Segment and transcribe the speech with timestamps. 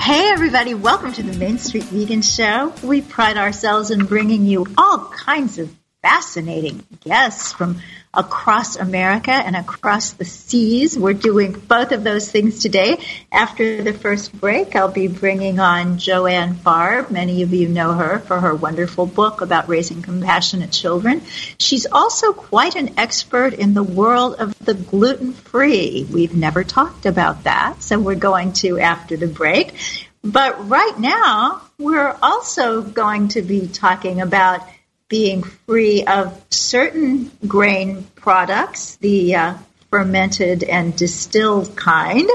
[0.00, 2.72] Hey, everybody, welcome to the Main Street Vegan Show.
[2.84, 7.80] We pride ourselves in bringing you all kinds of fascinating guests from
[8.18, 10.98] across America and across the seas.
[10.98, 12.98] We're doing both of those things today.
[13.30, 17.12] After the first break, I'll be bringing on Joanne Farb.
[17.12, 21.22] Many of you know her for her wonderful book about raising compassionate children.
[21.58, 26.04] She's also quite an expert in the world of the gluten free.
[26.12, 29.74] We've never talked about that, so we're going to after the break.
[30.22, 34.60] But right now, we're also going to be talking about
[35.08, 39.54] being free of certain grain products, the uh,
[39.90, 42.28] fermented and distilled kind,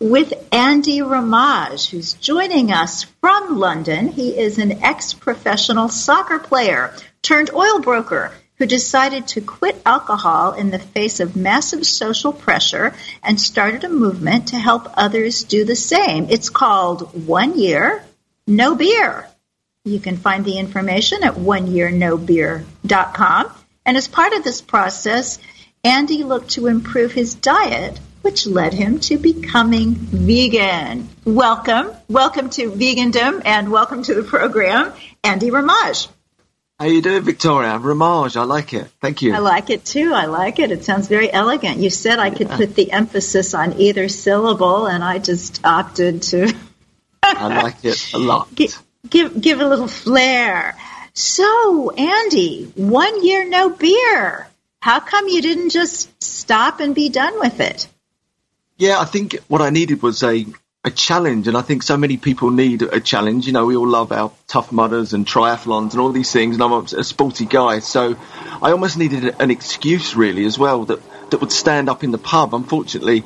[0.00, 4.08] with Andy Ramage, who's joining us from London.
[4.08, 10.52] He is an ex professional soccer player turned oil broker who decided to quit alcohol
[10.52, 15.64] in the face of massive social pressure and started a movement to help others do
[15.64, 16.28] the same.
[16.30, 18.04] It's called One Year,
[18.46, 19.28] No Beer.
[19.86, 23.52] You can find the information at oneyearnobeer.com.
[23.84, 25.38] And as part of this process,
[25.84, 31.10] Andy looked to improve his diet, which led him to becoming vegan.
[31.26, 31.90] Welcome.
[32.08, 36.08] Welcome to Vegandom and welcome to the program, Andy Ramaj.
[36.80, 37.78] How you doing, Victoria?
[37.78, 38.86] Ramaj, I like it.
[39.02, 39.34] Thank you.
[39.34, 40.14] I like it too.
[40.14, 40.70] I like it.
[40.70, 41.76] It sounds very elegant.
[41.76, 42.56] You said I could yeah.
[42.56, 46.50] put the emphasis on either syllable, and I just opted to.
[47.22, 48.48] I like it a lot
[49.08, 50.76] give give a little flair.
[51.14, 54.48] So, Andy, one year no beer.
[54.80, 57.88] How come you didn't just stop and be done with it?
[58.76, 60.44] Yeah, I think what I needed was a
[60.86, 63.46] a challenge, and I think so many people need a challenge.
[63.46, 66.62] You know, we all love our Tough Mudders and triathlons and all these things, and
[66.62, 68.16] I'm a sporty guy, so
[68.60, 71.00] I almost needed an excuse really as well that
[71.30, 72.54] that would stand up in the pub.
[72.54, 73.24] Unfortunately,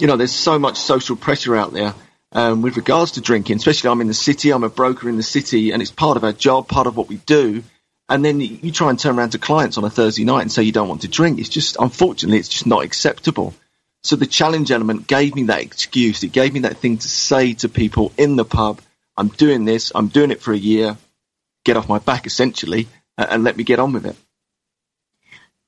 [0.00, 1.94] you know, there's so much social pressure out there
[2.32, 5.22] um, with regards to drinking, especially I'm in the city, I'm a broker in the
[5.22, 7.62] city, and it's part of our job, part of what we do.
[8.08, 10.62] And then you try and turn around to clients on a Thursday night and say
[10.62, 11.40] you don't want to drink.
[11.40, 13.52] It's just, unfortunately, it's just not acceptable.
[14.04, 16.22] So the challenge element gave me that excuse.
[16.22, 18.80] It gave me that thing to say to people in the pub,
[19.16, 20.96] I'm doing this, I'm doing it for a year,
[21.64, 22.86] get off my back essentially,
[23.18, 24.16] and let me get on with it.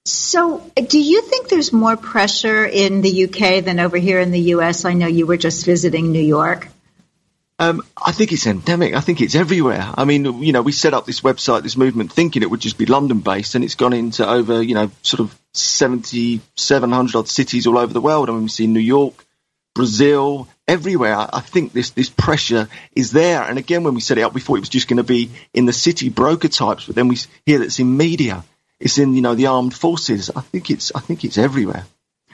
[0.09, 4.41] So, do you think there's more pressure in the UK than over here in the
[4.55, 4.85] US?
[4.87, 6.69] I know you were just visiting New York.
[7.59, 8.95] Um, I think it's endemic.
[8.95, 9.85] I think it's everywhere.
[9.95, 12.79] I mean, you know, we set up this website, this movement, thinking it would just
[12.79, 17.29] be London based, and it's gone into over, you know, sort of 70, 700 odd
[17.29, 18.31] cities all over the world.
[18.31, 19.27] I mean, we see New York,
[19.75, 21.17] Brazil, everywhere.
[21.19, 23.43] I think this, this pressure is there.
[23.43, 25.31] And again, when we set it up, we thought it was just going to be
[25.53, 28.45] in the city broker types, but then we hear that it's in media
[28.81, 30.31] it's in you know the armed forces.
[30.35, 31.87] I think it's I think it's everywhere.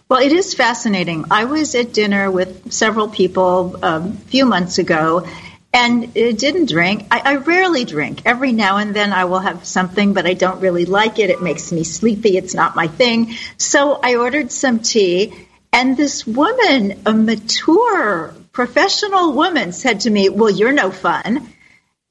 [0.09, 1.25] Well, it is fascinating.
[1.31, 5.27] I was at dinner with several people um, a few months ago,
[5.73, 7.07] and didn't drink.
[7.11, 8.23] I, I, rarely drink.
[8.27, 11.31] Every now and then I will have something, but I don't really like it.
[11.31, 12.37] It makes me sleepy.
[12.37, 13.35] It's not my thing.
[13.57, 15.33] So I ordered some tea,
[15.73, 21.37] and this woman, a mature professional woman, said to me, Well, you're no fun.
[21.37, 21.43] And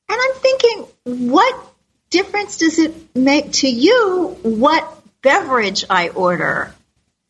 [0.10, 0.86] I'm thinking,
[1.30, 1.73] what
[2.14, 4.84] difference does it make to you what
[5.22, 6.74] beverage I order?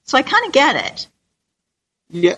[0.03, 1.07] So I kind of get it.
[2.09, 2.35] Yeah,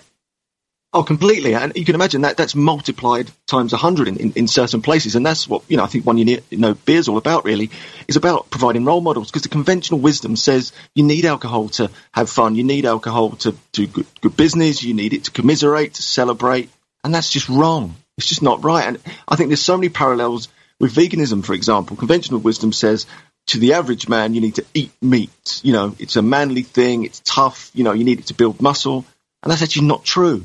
[0.95, 1.53] Oh, completely.
[1.55, 5.15] And you can imagine that that's multiplied times a hundred in, in, in, certain places.
[5.15, 7.69] And that's what, you know, I think one you, you know, beer's all about really
[8.07, 12.29] is about providing role models because the conventional wisdom says you need alcohol to have
[12.29, 12.55] fun.
[12.55, 14.83] You need alcohol to do good, good business.
[14.83, 16.69] You need it to commiserate, to celebrate.
[17.03, 17.97] And that's just wrong.
[18.17, 18.87] It's just not right.
[18.87, 20.47] And I think there's so many parallels
[20.79, 21.95] with veganism, for example.
[21.95, 23.05] Conventional wisdom says
[23.47, 25.61] to the average man, you need to eat meat.
[25.63, 27.05] You know, it's a manly thing.
[27.05, 27.71] It's tough.
[27.73, 29.05] You know, you need it to build muscle.
[29.43, 30.43] And that's actually not true.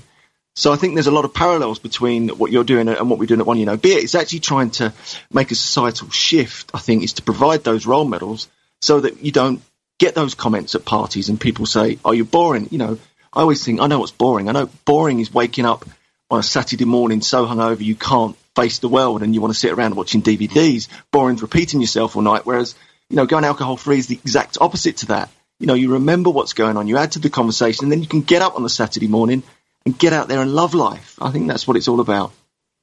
[0.57, 3.27] So I think there's a lot of parallels between what you're doing and what we're
[3.27, 3.99] doing at One Year No Beer.
[3.99, 4.93] It's actually trying to
[5.33, 6.71] make a societal shift.
[6.75, 8.49] I think is to provide those role models
[8.83, 9.63] so that you don't
[9.99, 12.99] get those comments at parties and people say, "Oh, you're boring." You know,
[13.33, 14.49] I always think I know what's boring.
[14.49, 15.87] I know boring is waking up
[16.31, 19.59] on a Saturday morning so hungover you can't face the world and you want to
[19.59, 20.89] sit around watching DVDs.
[21.13, 22.45] Boring's repeating yourself all night.
[22.45, 22.75] Whereas
[23.11, 25.31] you know, going alcohol free is the exact opposite to that.
[25.59, 28.09] You know, you remember what's going on, you add to the conversation, and then you
[28.09, 29.43] can get up on the Saturday morning
[29.85, 31.19] and get out there and love life.
[31.21, 32.33] I think that's what it's all about.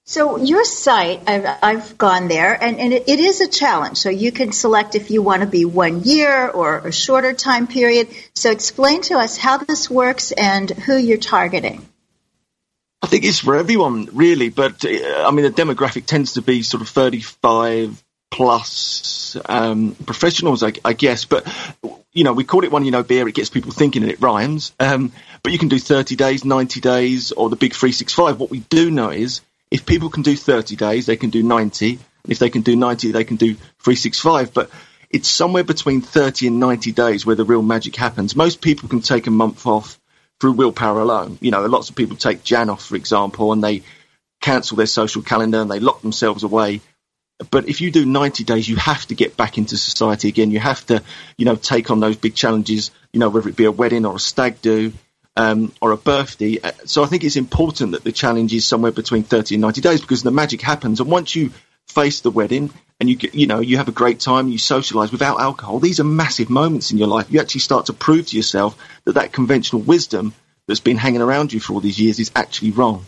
[0.05, 3.97] So your site, I've, I've gone there, and, and it, it is a challenge.
[3.97, 7.67] So you can select if you want to be one year or a shorter time
[7.67, 8.09] period.
[8.35, 11.85] So explain to us how this works and who you're targeting.
[13.01, 14.49] I think it's for everyone, really.
[14.49, 20.63] But uh, I mean, the demographic tends to be sort of 35 plus um, professionals,
[20.63, 21.25] I, I, guess.
[21.25, 21.47] But
[22.11, 23.27] you know, we call it one year no beer.
[23.27, 24.73] It gets people thinking and it rhymes.
[24.79, 25.11] Um,
[25.43, 28.39] but you can do 30 days, 90 days, or the big 365.
[28.39, 31.99] What we do know is if people can do 30 days, they can do 90.
[32.27, 34.53] If they can do 90, they can do 365.
[34.53, 34.69] But
[35.09, 38.35] it's somewhere between 30 and 90 days where the real magic happens.
[38.35, 39.99] Most people can take a month off
[40.39, 41.37] through willpower alone.
[41.41, 43.83] You know, lots of people take Jan off, for example, and they
[44.41, 46.81] cancel their social calendar and they lock themselves away.
[47.51, 50.51] But if you do 90 days, you have to get back into society again.
[50.51, 51.03] You have to,
[51.37, 54.15] you know, take on those big challenges, you know, whether it be a wedding or
[54.15, 54.91] a stag do
[55.35, 56.59] um, or a birthday.
[56.59, 59.81] Uh, so I think it's important that the challenge is somewhere between 30 and 90
[59.81, 60.99] days because the magic happens.
[60.99, 61.51] And once you
[61.85, 65.39] face the wedding and you you know you have a great time, you socialise without
[65.39, 65.79] alcohol.
[65.79, 67.27] These are massive moments in your life.
[67.29, 70.33] You actually start to prove to yourself that that conventional wisdom
[70.67, 73.05] that's been hanging around you for all these years is actually wrong.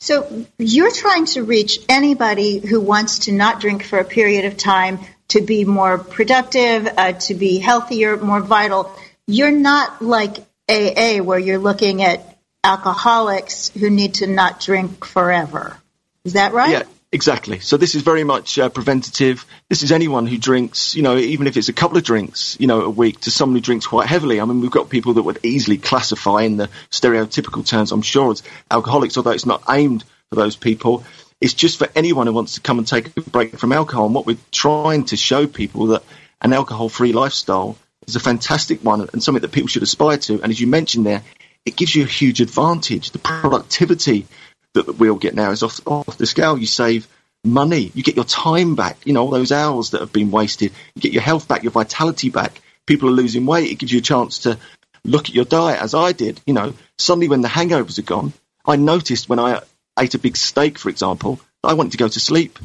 [0.00, 4.56] So you're trying to reach anybody who wants to not drink for a period of
[4.56, 4.98] time,
[5.28, 8.90] to be more productive, uh, to be healthier, more vital.
[9.26, 15.76] You're not like AA where you're looking at alcoholics who need to not drink forever.
[16.24, 16.70] Is that right?
[16.70, 16.82] Yeah,
[17.14, 17.60] exactly.
[17.60, 19.46] So this is very much uh, preventative.
[19.70, 22.66] This is anyone who drinks, you know, even if it's a couple of drinks, you
[22.66, 24.40] know, a week to someone who drinks quite heavily.
[24.40, 28.32] I mean, we've got people that would easily classify in the stereotypical terms, I'm sure,
[28.32, 31.04] as alcoholics, although it's not aimed for those people.
[31.40, 34.06] It's just for anyone who wants to come and take a break from alcohol.
[34.06, 36.02] And what we're trying to show people that
[36.42, 37.76] an alcohol-free lifestyle
[38.06, 40.42] is a fantastic one and something that people should aspire to.
[40.42, 41.22] And as you mentioned there,
[41.64, 43.10] it gives you a huge advantage.
[43.10, 44.26] The productivity
[44.74, 46.58] that we all get now is off, off the scale.
[46.58, 47.08] You save
[47.44, 50.72] money, you get your time back, you know, all those hours that have been wasted.
[50.94, 52.60] You get your health back, your vitality back.
[52.86, 53.70] People are losing weight.
[53.70, 54.58] It gives you a chance to
[55.04, 56.40] look at your diet as I did.
[56.46, 58.32] You know, suddenly when the hangovers are gone,
[58.66, 59.60] I noticed when I
[59.98, 62.58] ate a big steak, for example, I wanted to go to sleep,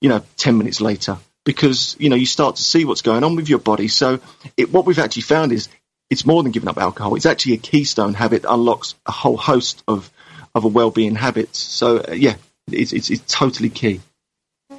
[0.00, 3.36] you know, 10 minutes later because you know you start to see what's going on
[3.36, 3.88] with your body.
[3.88, 4.20] So
[4.58, 5.70] it, what we've actually found is
[6.10, 7.14] it's more than giving up alcohol.
[7.14, 10.10] It's actually a keystone habit that unlocks a whole host of
[10.54, 11.58] of a well-being habits.
[11.58, 12.34] So uh, yeah,
[12.70, 14.00] it's, it's it's totally key.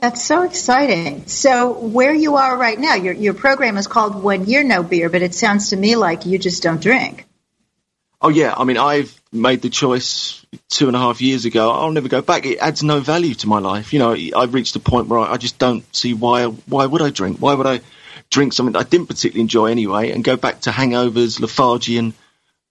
[0.02, 1.28] That's so exciting.
[1.28, 5.10] So where you are right now, your your program is called One Year No Beer,
[5.10, 7.26] but it sounds to me like you just don't drink.
[8.22, 11.72] Oh yeah, I mean I've made the choice two and a half years ago.
[11.72, 12.46] I'll never go back.
[12.46, 13.94] It adds no value to my life.
[13.94, 16.46] You know, I've reached a point where I just don't see why.
[16.46, 17.40] Why would I drink?
[17.40, 17.82] Why would I
[18.30, 22.14] drink something I didn't particularly enjoy anyway, and go back to hangovers, lethargy, and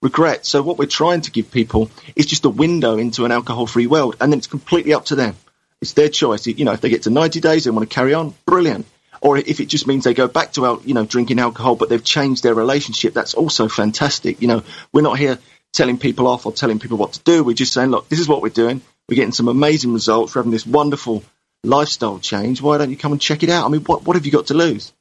[0.01, 0.45] regret?
[0.45, 4.15] So what we're trying to give people is just a window into an alcohol-free world,
[4.19, 5.35] and then it's completely up to them.
[5.81, 6.47] It's their choice.
[6.47, 8.85] You know, if they get to 90 days, they want to carry on, brilliant.
[9.21, 12.03] Or if it just means they go back to, you know, drinking alcohol, but they've
[12.03, 14.41] changed their relationship, that's also fantastic.
[14.41, 15.39] You know, we're not here
[15.73, 17.43] telling people off or telling people what to do.
[17.43, 18.81] We're just saying, look, this is what we're doing.
[19.09, 20.35] We're getting some amazing results.
[20.35, 21.23] We're having this wonderful
[21.63, 22.61] lifestyle change.
[22.61, 23.65] Why don't you come and check it out?
[23.65, 24.91] I mean, what, what have you got to lose?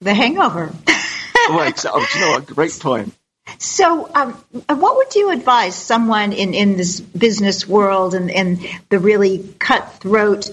[0.00, 0.72] The hangover.
[1.76, 3.14] So, oh, you know, a great point.
[3.58, 4.32] So, um,
[4.68, 10.50] what would you advise someone in, in this business world and, and the really cutthroat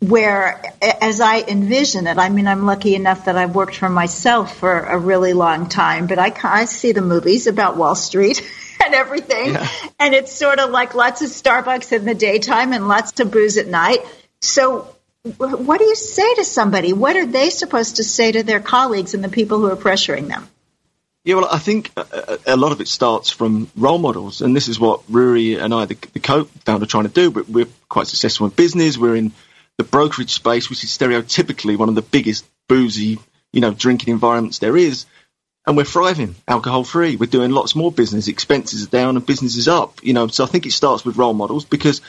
[0.00, 4.56] where, as I envision it, I mean, I'm lucky enough that I've worked for myself
[4.56, 8.48] for a really long time, but I, I see the movies about Wall Street
[8.84, 9.54] and everything.
[9.54, 9.68] Yeah.
[9.98, 13.56] And it's sort of like lots of Starbucks in the daytime and lots of booze
[13.56, 14.00] at night.
[14.40, 14.94] So,
[15.38, 16.92] what do you say to somebody?
[16.92, 20.28] What are they supposed to say to their colleagues and the people who are pressuring
[20.28, 20.48] them?
[21.24, 24.56] Yeah, well, I think uh, uh, a, lot of it starts from role models, and
[24.56, 27.30] this is what Rory and I, the, the co-founder, are trying to do.
[27.30, 28.98] We're quite successful in business.
[28.98, 29.32] We're in
[29.78, 33.20] the brokerage space, which is stereotypically one of the biggest boozy,
[33.52, 35.06] you know, drinking environments there is.
[35.64, 37.14] And we're thriving, alcohol free.
[37.14, 38.26] We're doing lots more business.
[38.26, 40.02] Expenses are down and business is up.
[40.02, 42.00] You know, so I think it starts with role models because,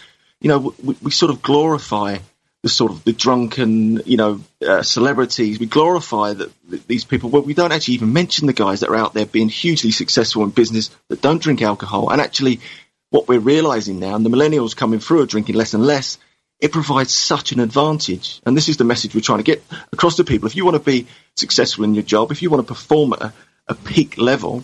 [0.41, 2.17] you know, we, we sort of glorify
[2.63, 5.60] the sort of the drunken, you know, uh, celebrities.
[5.60, 7.29] We glorify that, these people.
[7.29, 10.43] but we don't actually even mention the guys that are out there being hugely successful
[10.43, 12.10] in business that don't drink alcohol.
[12.10, 12.62] And actually,
[13.10, 16.17] what we're realizing now, and the millennials coming through are drinking less and less.
[16.60, 20.15] It provides such an advantage, and this is the message we're trying to get across
[20.15, 20.48] to people.
[20.48, 23.22] If you want to be successful in your job, if you want to perform at
[23.22, 23.34] a,
[23.67, 24.63] a peak level,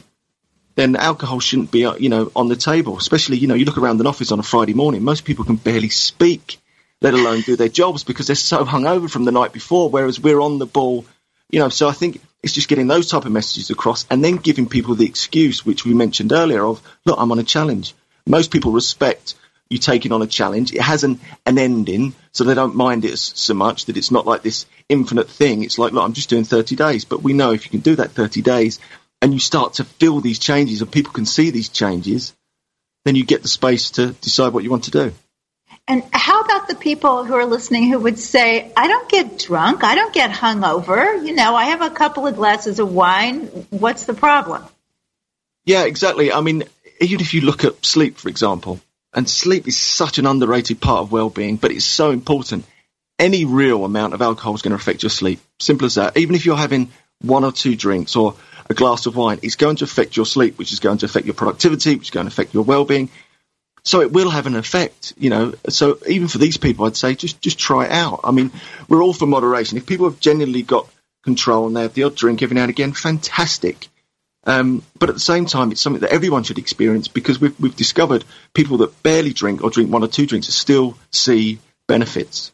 [0.76, 2.98] then alcohol shouldn't be, uh, you know, on the table.
[2.98, 5.58] Especially, you know, you look around an office on a Friday morning, most people can
[5.58, 6.60] barely speak
[7.02, 9.90] let alone do their jobs because they're so hungover from the night before.
[9.90, 11.06] Whereas we're on the ball,
[11.50, 11.70] you know.
[11.70, 14.96] So I think it's just getting those type of messages across and then giving people
[14.96, 17.94] the excuse, which we mentioned earlier, of look, I'm on a challenge.
[18.26, 19.36] Most people respect
[19.70, 20.74] you taking on a challenge.
[20.74, 24.26] It has an, an ending, so they don't mind it so much that it's not
[24.26, 25.64] like this infinite thing.
[25.64, 27.06] It's like, look, I'm just doing 30 days.
[27.06, 28.80] But we know if you can do that 30 days
[29.22, 32.34] and you start to feel these changes and people can see these changes,
[33.06, 35.14] then you get the space to decide what you want to do.
[35.90, 39.84] And how about the people who are listening who would say, I don't get drunk,
[39.84, 44.06] I don't get hungover, you know, I have a couple of glasses of wine, what's
[44.06, 44.64] the problem?
[45.66, 46.32] Yeah, exactly.
[46.32, 46.66] I mean,
[47.02, 48.80] even if you look at sleep, for example,
[49.16, 52.66] and sleep is such an underrated part of well-being, but it's so important.
[53.18, 55.40] Any real amount of alcohol is going to affect your sleep.
[55.58, 56.18] Simple as that.
[56.18, 56.92] Even if you're having
[57.22, 58.36] one or two drinks or
[58.70, 61.26] a glass of wine, it's going to affect your sleep, which is going to affect
[61.26, 63.10] your productivity, which is going to affect your well-being.
[63.90, 65.56] So it will have an effect, you know.
[65.68, 68.20] So even for these people, I'd say just just try it out.
[68.24, 68.52] I mean,
[68.88, 69.80] we're all for moderation.
[69.80, 70.88] If people have genuinely got
[71.24, 73.88] control and they have the odd drink every now and again, fantastic.
[74.44, 77.76] Um, but at the same time, it's something that everyone should experience because we've, we've
[77.76, 82.52] discovered people that barely drink or drink one or two drinks still see benefits.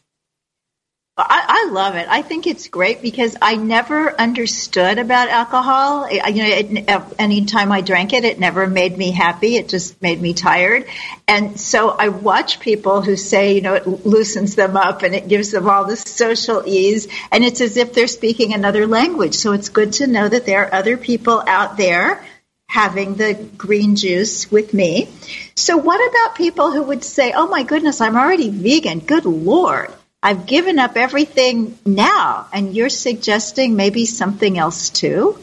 [1.18, 2.06] I, I, love it.
[2.10, 6.04] I think it's great because I never understood about alcohol.
[6.04, 9.56] I, You know, it, uh, anytime I drank it, it never made me happy.
[9.56, 10.84] It just made me tired.
[11.26, 15.26] And so I watch people who say, you know, it loosens them up and it
[15.26, 17.08] gives them all this social ease.
[17.32, 19.36] And it's as if they're speaking another language.
[19.36, 22.22] So it's good to know that there are other people out there
[22.68, 25.08] having the green juice with me.
[25.54, 28.98] So what about people who would say, oh my goodness, I'm already vegan.
[28.98, 29.94] Good Lord.
[30.22, 35.38] I've given up everything now, and you're suggesting maybe something else too?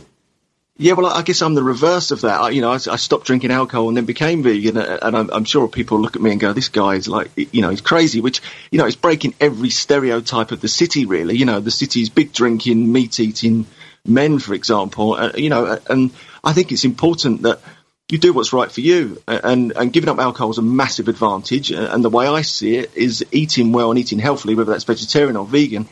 [0.75, 2.41] Yeah, well, I guess I'm the reverse of that.
[2.41, 5.45] I, you know, I, I, stopped drinking alcohol and then became vegan, and I'm, I'm,
[5.45, 8.41] sure people look at me and go, "This guy's like, you know, he's crazy." Which,
[8.71, 11.05] you know, is breaking every stereotype of the city.
[11.05, 13.67] Really, you know, the city's big drinking, meat eating
[14.03, 15.13] men, for example.
[15.13, 16.09] Uh, you know, and
[16.43, 17.61] I think it's important that
[18.09, 19.21] you do what's right for you.
[19.27, 21.71] And, and giving up alcohol is a massive advantage.
[21.71, 25.37] And the way I see it is eating well and eating healthily, whether that's vegetarian
[25.37, 25.87] or vegan,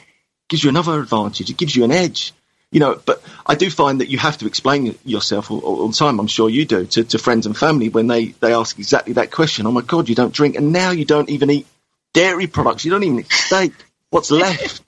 [0.50, 1.50] gives you another advantage.
[1.50, 2.34] It gives you an edge.
[2.72, 5.94] You know, but I do find that you have to explain yourself all, all the
[5.94, 6.20] time.
[6.20, 9.30] I'm sure you do to, to friends and family when they, they ask exactly that
[9.30, 9.68] question.
[9.68, 10.56] Oh my God, you don't drink.
[10.56, 11.68] And now you don't even eat
[12.14, 12.86] dairy products.
[12.86, 13.74] You don't even eat steak.
[14.10, 14.82] What's left?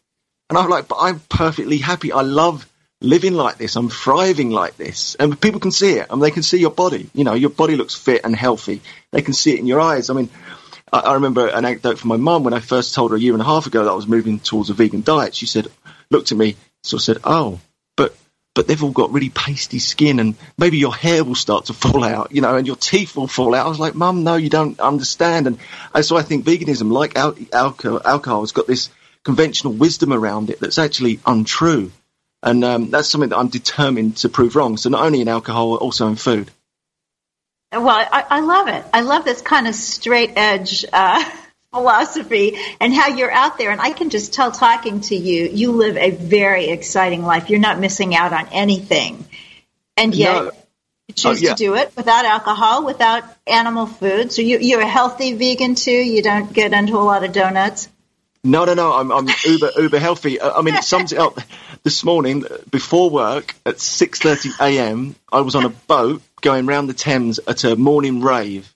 [0.50, 2.12] And I'm like, but I'm perfectly happy.
[2.12, 2.66] I love
[3.04, 3.76] living like this.
[3.76, 5.16] I'm thriving like this.
[5.16, 6.08] And people can see it.
[6.10, 7.10] I mean, they can see your body.
[7.14, 8.82] You know, your body looks fit and healthy.
[9.12, 10.10] They can see it in your eyes.
[10.10, 10.30] I mean,
[10.92, 13.34] I, I remember an anecdote from my mum when I first told her a year
[13.34, 15.36] and a half ago that I was moving towards a vegan diet.
[15.36, 15.68] She said,
[16.10, 17.60] looked at me, sort of said, oh,
[17.98, 18.16] but
[18.56, 22.04] but they've all got really pasty skin and maybe your hair will start to fall
[22.04, 23.66] out, you know, and your teeth will fall out.
[23.66, 25.48] I was like, Mum, no, you don't understand.
[25.48, 25.58] And,
[25.94, 28.90] and so I think veganism, like al- alcohol, alcohol, has got this
[29.24, 31.92] conventional wisdom around it that's actually untrue.
[32.44, 34.76] And um, that's something that I'm determined to prove wrong.
[34.76, 36.52] So not only in alcohol, also in food.
[37.72, 38.84] Well, I, I love it.
[38.94, 41.24] I love this kind of straight edge uh,
[41.74, 43.72] philosophy and how you're out there.
[43.72, 47.50] And I can just tell talking to you, you live a very exciting life.
[47.50, 49.26] You're not missing out on anything.
[49.96, 50.52] And yet, no.
[51.08, 51.54] you choose oh, yeah.
[51.54, 54.34] to do it without alcohol, without animal food.
[54.34, 55.92] So you, you're a healthy vegan too.
[55.92, 57.88] You don't get into a lot of donuts.
[58.44, 58.94] No, no, no.
[58.94, 60.40] I'm, I'm uber uber healthy.
[60.40, 61.40] Uh, I mean, it sums it up.
[61.84, 66.90] This morning, uh, before work at 6:30 a.m., I was on a boat going round
[66.90, 68.74] the Thames at a morning rave,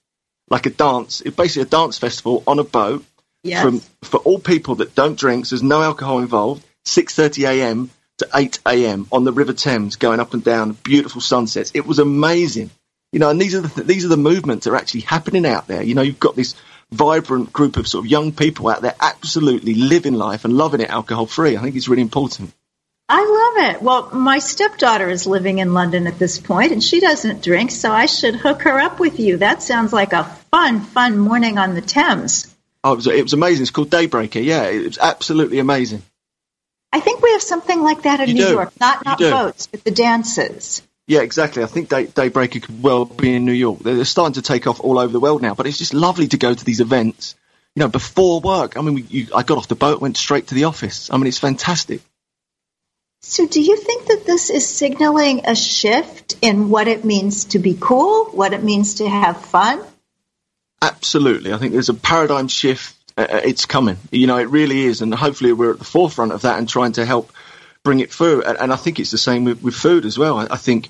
[0.50, 1.22] like a dance.
[1.22, 3.06] It's basically a dance festival on a boat.
[3.44, 3.64] Yes.
[3.64, 6.66] From for all people that don't drink, so there's no alcohol involved.
[6.86, 7.90] 6:30 a.m.
[8.20, 9.08] to 8 a.m.
[9.12, 11.72] on the River Thames, going up and down, beautiful sunsets.
[11.74, 12.72] It was amazing.
[13.12, 15.68] You know, and these are the these are the movements that are actually happening out
[15.68, 15.82] there.
[15.82, 16.56] You know, you've got this
[16.92, 20.90] vibrant group of sort of young people out there absolutely living life and loving it
[20.90, 21.58] alcohol free.
[21.58, 22.54] I think it's really important.
[23.10, 23.82] I love it.
[23.82, 27.92] Well, my stepdaughter is living in London at this point, and she doesn't drink, so
[27.92, 29.38] I should hook her up with you.
[29.38, 32.54] That sounds like a fun, fun morning on the Thames.
[32.84, 33.62] Oh, it was, it was amazing.
[33.64, 34.44] It's called Daybreaker.
[34.44, 36.04] Yeah, it was absolutely amazing.
[36.92, 38.54] I think we have something like that in You New do.
[38.54, 38.74] York.
[38.80, 40.82] Not not boats, but the dances.
[41.08, 41.64] Yeah, exactly.
[41.64, 43.80] I think Day, Daybreaker could well be in New York.
[43.80, 46.38] They're starting to take off all over the world now, but it's just lovely to
[46.38, 47.36] go to these events.
[47.76, 48.76] You know, before work.
[48.76, 51.12] I mean, we, you, I got off the boat, went straight to the office.
[51.12, 52.02] I mean, it's fantastic.
[53.22, 57.60] So, do you think that this is signaling a shift in what it means to
[57.60, 59.84] be cool, what it means to have fun?
[60.82, 61.54] Absolutely.
[61.54, 62.96] I think there's a paradigm shift.
[63.18, 63.98] Uh, uh, it's coming.
[64.12, 65.02] You know, it really is.
[65.02, 67.32] And hopefully we're at the forefront of that and trying to help
[67.88, 68.44] bring it through.
[68.44, 70.40] And, and I think it's the same with, with food as well.
[70.40, 70.90] I, I think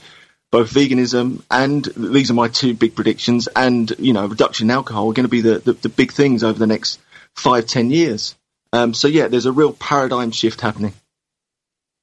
[0.50, 5.08] both veganism and these are my two big predictions and, you know, reduction in alcohol
[5.08, 7.00] are going to be the, the, the big things over the next
[7.36, 8.36] five, ten years.
[8.74, 10.94] Um, so yeah, there's a real paradigm shift happening.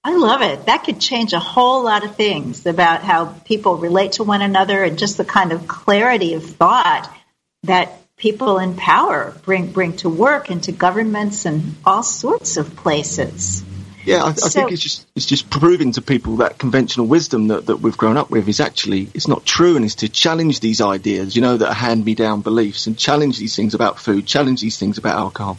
[0.05, 0.67] I love it.
[0.67, 4.85] That could change a whole lot of things about how people relate to one another
[4.85, 7.13] and just the kind of clarity of thought
[7.65, 12.77] that people in power bring bring to work and to governments and all sorts of
[12.77, 13.65] places.
[14.04, 17.49] Yeah, I, I So- think it's just it's just proving to people that conventional wisdom
[17.49, 20.61] that, that we've grown up with is actually it's not true, and it's to challenge
[20.61, 23.99] these ideas, you know, that are hand me down beliefs, and challenge these things about
[23.99, 25.58] food, challenge these things about alcohol.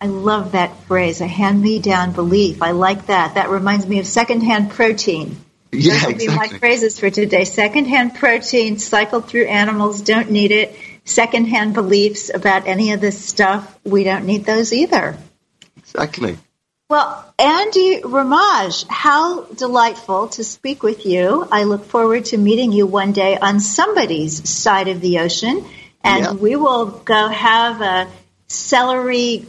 [0.00, 2.62] I love that phrase, a hand me down belief.
[2.62, 3.34] I like that.
[3.34, 5.36] That reminds me of secondhand protein.
[5.72, 6.58] Yeah, Those would be my exactly.
[6.60, 7.44] phrases for today.
[7.44, 10.74] Secondhand protein, cycled through animals, don't need it.
[11.04, 15.18] Secondhand beliefs about any of this stuff, we don't need those either.
[15.78, 16.38] Exactly.
[16.90, 21.46] Well, Andy Ramaj, how delightful to speak with you.
[21.52, 25.66] I look forward to meeting you one day on somebody's side of the ocean,
[26.02, 26.32] and Yeah.
[26.32, 28.08] we will go have a
[28.46, 29.46] celery,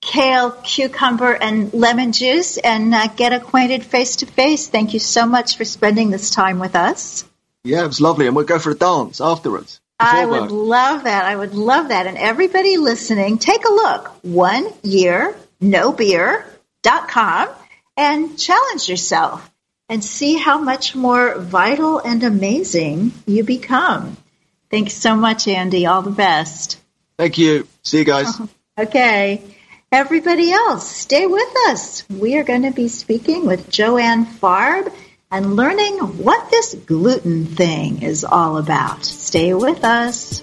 [0.00, 4.66] kale, cucumber, and lemon juice and uh, get acquainted face to face.
[4.68, 7.26] Thank you so much for spending this time with us.
[7.64, 9.78] Yeah, it was lovely, and we'll go for a dance afterwards.
[10.00, 10.50] I would work.
[10.50, 11.26] love that.
[11.26, 12.06] I would love that.
[12.06, 14.08] And everybody listening, take a look.
[14.22, 15.92] One year, no
[16.82, 17.48] beer.com
[17.96, 19.48] and challenge yourself
[19.88, 24.16] and see how much more vital and amazing you become.
[24.70, 25.86] Thanks so much, Andy.
[25.86, 26.80] All the best.
[27.18, 27.68] Thank you.
[27.82, 28.40] See you guys.
[28.78, 29.42] Okay.
[29.92, 32.08] Everybody else, stay with us.
[32.08, 34.90] We are going to be speaking with Joanne Farb
[35.30, 39.04] and learning what this gluten thing is all about.
[39.04, 40.42] Stay with us.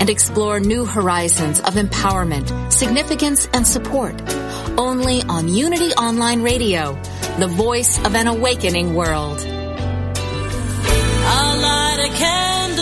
[0.00, 4.14] and explore new horizons of empowerment, significance, and support.
[4.78, 7.00] Only on Unity Online Radio,
[7.38, 9.38] the voice of an awakening world.
[11.24, 12.81] I'll light a candle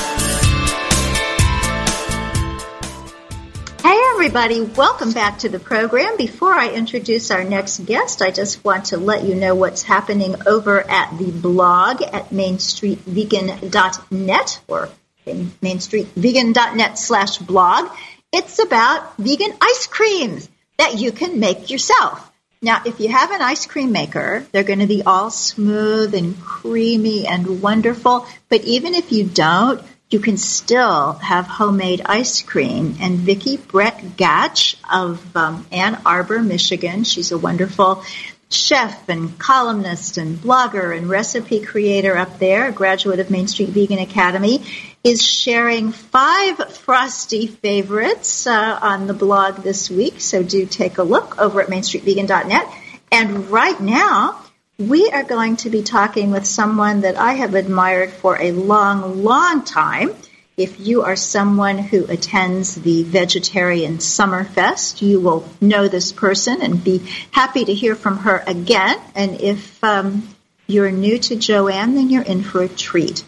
[4.23, 6.15] Everybody, welcome back to the program.
[6.15, 10.35] Before I introduce our next guest, I just want to let you know what's happening
[10.45, 14.89] over at the blog at mainstreetvegan.net or
[15.25, 17.89] mainstreetvegan.net slash blog.
[18.31, 22.31] It's about vegan ice creams that you can make yourself.
[22.61, 26.39] Now, if you have an ice cream maker, they're going to be all smooth and
[26.39, 28.27] creamy and wonderful.
[28.49, 32.97] But even if you don't, you can still have homemade ice cream.
[32.99, 38.03] And Vicki Brett Gatch of um, Ann Arbor, Michigan, she's a wonderful
[38.49, 43.69] chef and columnist and blogger and recipe creator up there, a graduate of Main Street
[43.69, 44.65] Vegan Academy,
[45.03, 50.19] is sharing five frosty favorites uh, on the blog this week.
[50.19, 52.67] So do take a look over at mainstreetvegan.net.
[53.13, 54.43] And right now,
[54.87, 59.23] we are going to be talking with someone that I have admired for a long,
[59.23, 60.11] long time.
[60.57, 66.61] If you are someone who attends the Vegetarian Summer Fest, you will know this person
[66.61, 68.99] and be happy to hear from her again.
[69.13, 70.27] And if um,
[70.65, 73.23] you're new to Joanne, then you're in for a treat.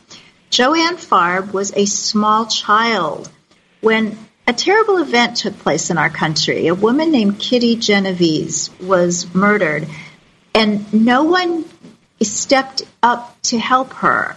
[0.50, 3.30] Joanne Farb was a small child
[3.82, 6.68] when a terrible event took place in our country.
[6.68, 9.88] A woman named Kitty Genovese was murdered
[10.54, 11.66] and no one
[12.22, 14.36] stepped up to help her.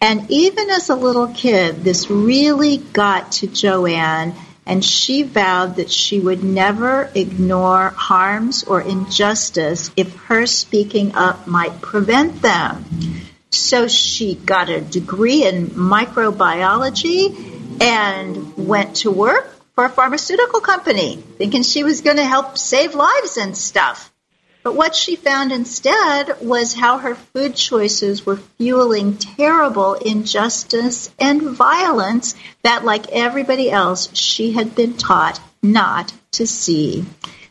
[0.00, 5.90] And even as a little kid, this really got to Joanne, and she vowed that
[5.90, 12.84] she would never ignore harms or injustice if her speaking up might prevent them.
[13.50, 21.16] So she got a degree in microbiology and went to work for a pharmaceutical company,
[21.16, 24.12] thinking she was going to help save lives and stuff.
[24.62, 31.42] But what she found instead was how her food choices were fueling terrible injustice and
[31.42, 37.04] violence that, like everybody else, she had been taught not to see.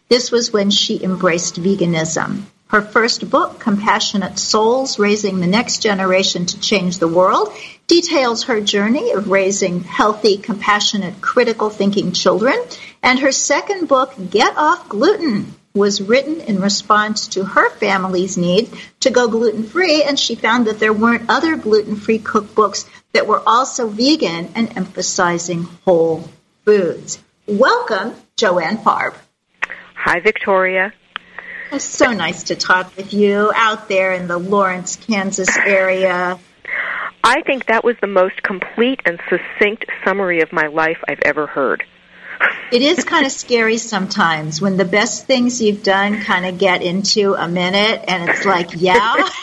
[0.09, 2.43] This was when she embraced veganism.
[2.67, 7.53] Her first book, Compassionate Souls Raising the Next Generation to Change the World,
[7.87, 12.61] details her journey of raising healthy, compassionate, critical thinking children.
[13.01, 18.69] And her second book, Get Off Gluten was written in response to her family's need
[18.99, 23.27] to go gluten free, and she found that there weren't other gluten free cookbooks that
[23.27, 26.27] were also vegan and emphasizing whole
[26.65, 27.19] foods.
[27.45, 29.15] Welcome, Joanne Farb.
[29.95, 30.93] Hi, Victoria.
[31.71, 36.39] It's so nice to talk with you out there in the Lawrence, Kansas area.
[37.23, 41.45] I think that was the most complete and succinct summary of my life I've ever
[41.45, 41.83] heard
[42.71, 46.81] it is kind of scary sometimes when the best things you've done kind of get
[46.81, 49.29] into a minute and it's like, yeah.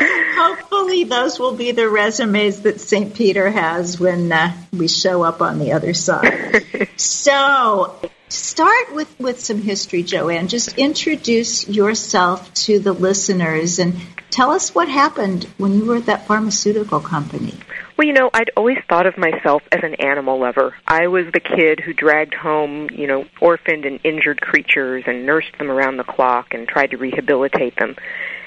[0.00, 3.14] Hopefully, those will be the resumes that St.
[3.14, 6.88] Peter has when uh, we show up on the other side.
[6.96, 10.46] so, start with, with some history, Joanne.
[10.46, 13.96] Just introduce yourself to the listeners and
[14.30, 17.54] tell us what happened when you were at that pharmaceutical company.
[17.98, 20.76] Well, you know, I'd always thought of myself as an animal lover.
[20.86, 25.58] I was the kid who dragged home, you know, orphaned and injured creatures and nursed
[25.58, 27.96] them around the clock and tried to rehabilitate them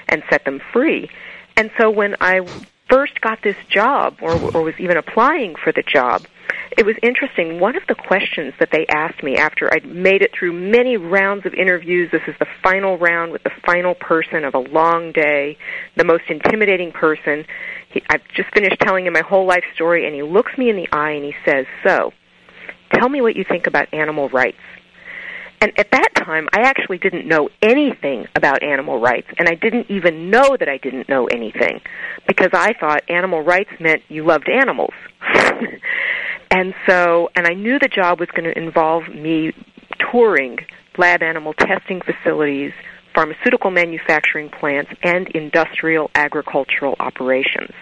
[0.08, 1.10] and set them free.
[1.54, 2.40] And so when I
[2.88, 6.24] first got this job or, or was even applying for the job,
[6.76, 7.60] it was interesting.
[7.60, 11.44] One of the questions that they asked me after I'd made it through many rounds
[11.44, 15.58] of interviews, this is the final round with the final person of a long day,
[15.96, 17.44] the most intimidating person.
[17.90, 20.76] He, I've just finished telling him my whole life story, and he looks me in
[20.76, 22.12] the eye and he says, So,
[22.94, 24.58] tell me what you think about animal rights.
[25.60, 29.90] And at that time, I actually didn't know anything about animal rights, and I didn't
[29.90, 31.80] even know that I didn't know anything
[32.26, 34.92] because I thought animal rights meant you loved animals.
[36.52, 39.52] and so, and I knew the job was going to involve me
[40.10, 40.58] touring
[40.98, 42.72] lab animal testing facilities,
[43.14, 47.72] pharmaceutical manufacturing plants, and industrial agricultural operations.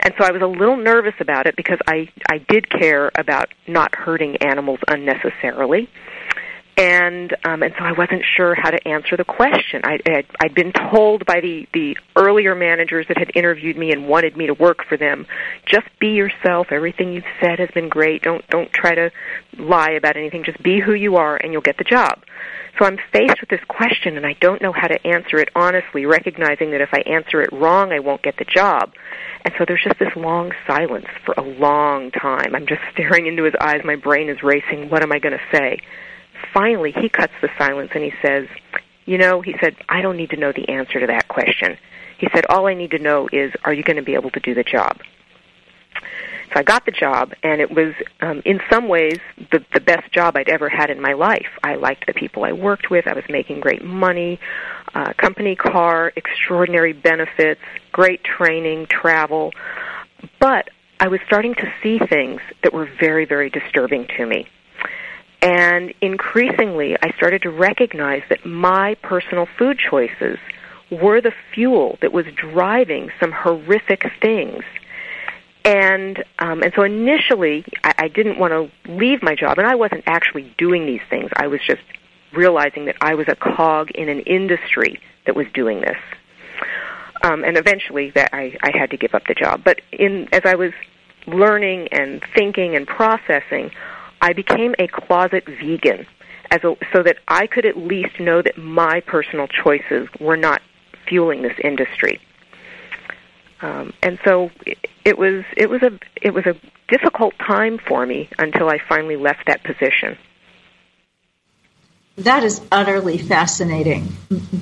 [0.00, 3.48] And so I was a little nervous about it because I, I did care about
[3.66, 5.90] not hurting animals unnecessarily
[6.78, 9.82] and um, and so I wasn't sure how to answer the question.
[9.82, 14.06] I, I'd, I'd been told by the the earlier managers that had interviewed me and
[14.06, 15.26] wanted me to work for them,
[15.66, 16.68] just be yourself.
[16.70, 18.22] Everything you've said has been great.
[18.22, 19.10] Don't don't try to
[19.58, 20.44] lie about anything.
[20.44, 22.22] Just be who you are, and you'll get the job.
[22.78, 26.06] So I'm faced with this question, and I don't know how to answer it honestly,
[26.06, 28.92] recognizing that if I answer it wrong, I won't get the job.
[29.44, 32.54] And so there's just this long silence for a long time.
[32.54, 33.80] I'm just staring into his eyes.
[33.84, 34.90] My brain is racing.
[34.90, 35.80] What am I going to say?
[36.52, 38.48] Finally he cuts the silence and he says,
[39.06, 41.76] You know, he said, I don't need to know the answer to that question.
[42.18, 44.40] He said, All I need to know is, are you going to be able to
[44.40, 44.98] do the job?
[46.52, 49.18] So I got the job, and it was, um, in some ways,
[49.52, 51.48] the, the best job I'd ever had in my life.
[51.62, 53.06] I liked the people I worked with.
[53.06, 54.40] I was making great money,
[54.94, 57.60] uh, company car, extraordinary benefits,
[57.92, 59.52] great training, travel.
[60.40, 60.70] But
[61.00, 64.46] I was starting to see things that were very, very disturbing to me.
[65.40, 70.38] And increasingly, I started to recognize that my personal food choices
[70.90, 74.64] were the fuel that was driving some horrific things.
[75.64, 79.74] And um, and so initially, I, I didn't want to leave my job, and I
[79.74, 81.30] wasn't actually doing these things.
[81.36, 81.82] I was just
[82.32, 85.98] realizing that I was a cog in an industry that was doing this.
[87.22, 89.62] Um, and eventually, that I, I had to give up the job.
[89.64, 90.72] But in as I was
[91.26, 93.70] learning and thinking and processing,
[94.20, 96.06] I became a closet vegan
[96.50, 100.62] as a, so that I could at least know that my personal choices were not
[101.06, 102.20] fueling this industry.
[103.60, 106.54] Um, and so it, it was it was a it was a
[106.88, 110.16] difficult time for me until I finally left that position.
[112.18, 114.08] That is utterly fascinating.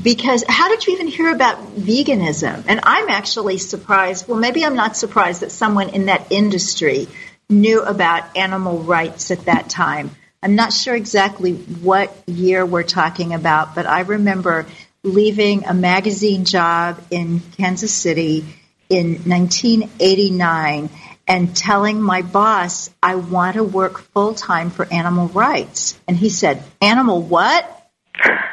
[0.03, 2.65] Because how did you even hear about veganism?
[2.69, 4.29] And I'm actually surprised.
[4.29, 7.09] Well, maybe I'm not surprised that someone in that industry
[7.49, 10.11] knew about animal rights at that time.
[10.43, 14.67] I'm not sure exactly what year we're talking about, but I remember
[15.03, 18.45] leaving a magazine job in Kansas City
[18.89, 20.91] in 1989
[21.29, 25.99] and telling my boss, I want to work full time for animal rights.
[26.07, 27.91] And he said, Animal what?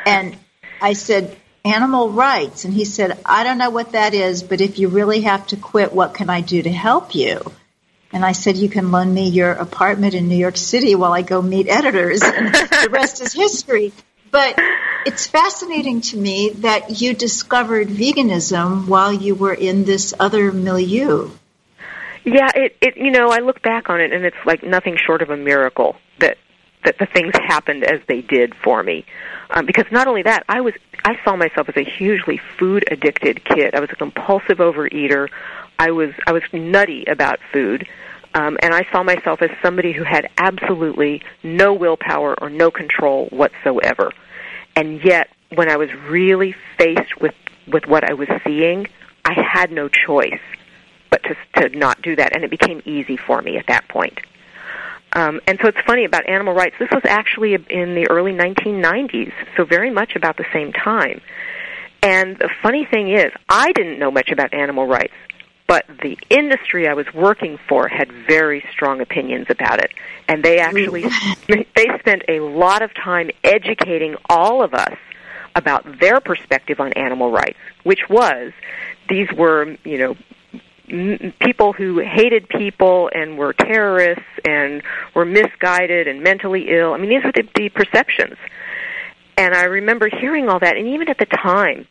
[0.05, 0.35] And
[0.81, 2.65] I said, Animal rights.
[2.65, 5.57] And he said, I don't know what that is, but if you really have to
[5.57, 7.41] quit, what can I do to help you?
[8.13, 11.23] And I said, You can loan me your apartment in New York City while I
[11.23, 12.21] go meet editors.
[12.23, 13.91] And the rest is history.
[14.29, 14.57] But
[15.05, 21.29] it's fascinating to me that you discovered veganism while you were in this other milieu.
[22.23, 25.21] Yeah, it, it you know, I look back on it and it's like nothing short
[25.21, 26.37] of a miracle that
[26.85, 29.05] that the things happened as they did for me.
[29.49, 30.73] Um, because not only that, I was
[31.03, 33.75] I saw myself as a hugely food addicted kid.
[33.75, 35.29] I was a compulsive overeater.
[35.77, 37.87] I was I was nutty about food.
[38.35, 43.27] Um, and I saw myself as somebody who had absolutely no willpower or no control
[43.27, 44.11] whatsoever.
[44.75, 47.35] And yet, when I was really faced with,
[47.67, 48.87] with what I was seeing,
[49.23, 50.41] I had no choice
[51.11, 52.35] but to, to not do that.
[52.35, 54.19] And it became easy for me at that point.
[55.15, 56.75] Um, and so it's funny about animal rights.
[56.79, 61.21] This was actually in the early 1990s, so very much about the same time.
[62.01, 65.13] And the funny thing is, I didn't know much about animal rights
[65.67, 69.91] but the industry I was working for had very strong opinions about it,
[70.27, 71.03] and they actually
[71.47, 74.97] they spent a lot of time educating all of us
[75.55, 78.51] about their perspective on animal rights, which was
[79.09, 80.17] these were you know
[80.89, 84.83] m- people who hated people and were terrorists and
[85.15, 86.93] were misguided and mentally ill.
[86.93, 88.37] I mean, these were the, the perceptions.
[89.37, 91.87] And I remember hearing all that, and even at the time,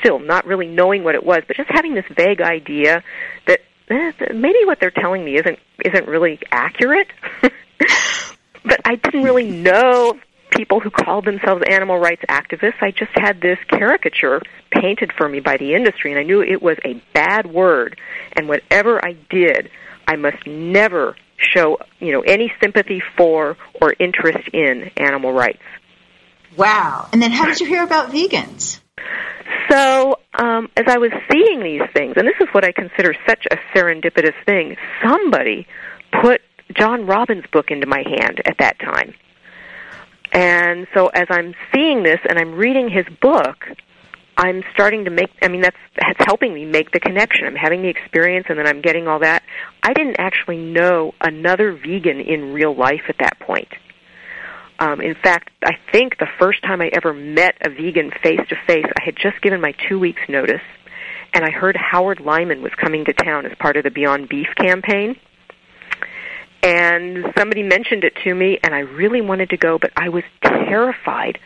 [0.00, 3.02] still not really knowing what it was, but just having this vague idea
[3.46, 7.08] that eh, maybe what they're telling me isn't isn't really accurate.
[7.42, 10.18] but I didn't really know
[10.50, 12.82] people who called themselves animal rights activists.
[12.82, 16.60] I just had this caricature painted for me by the industry, and I knew it
[16.60, 17.98] was a bad word.
[18.32, 19.70] And whatever I did,
[20.06, 25.62] I must never show you know any sympathy for or interest in animal rights.
[26.56, 27.08] Wow.
[27.12, 28.80] And then how did you hear about vegans?
[29.70, 33.46] So, um, as I was seeing these things, and this is what I consider such
[33.50, 35.66] a serendipitous thing, somebody
[36.22, 36.40] put
[36.76, 39.14] John Robbins' book into my hand at that time.
[40.32, 43.66] And so as I'm seeing this and I'm reading his book,
[44.36, 47.46] I'm starting to make I mean that's that's helping me make the connection.
[47.46, 49.42] I'm having the experience and then I'm getting all that.
[49.82, 53.68] I didn't actually know another vegan in real life at that point.
[54.80, 58.56] Um, in fact, I think the first time I ever met a vegan face to
[58.66, 60.62] face, I had just given my two weeks notice,
[61.34, 64.48] and I heard Howard Lyman was coming to town as part of the Beyond Beef
[64.56, 65.16] campaign.
[66.62, 70.24] And somebody mentioned it to me, and I really wanted to go, but I was
[70.42, 71.38] terrified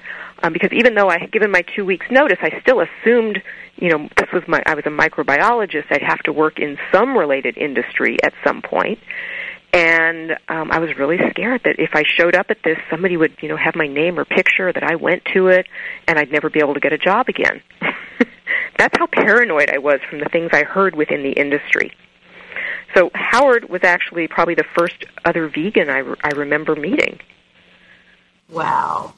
[0.42, 3.42] um, because even though I had given my two weeks notice, I still assumed,
[3.76, 5.86] you know, this was my I was a microbiologist.
[5.90, 8.98] I'd have to work in some related industry at some point,
[9.74, 13.36] and um, I was really scared that if I showed up at this, somebody would,
[13.42, 15.66] you know, have my name or picture that I went to it,
[16.06, 17.60] and I'd never be able to get a job again.
[18.78, 21.90] That's how paranoid I was from the things I heard within the industry.
[22.94, 27.18] So Howard was actually probably the first other vegan I, re- I remember meeting.
[28.48, 29.14] Wow.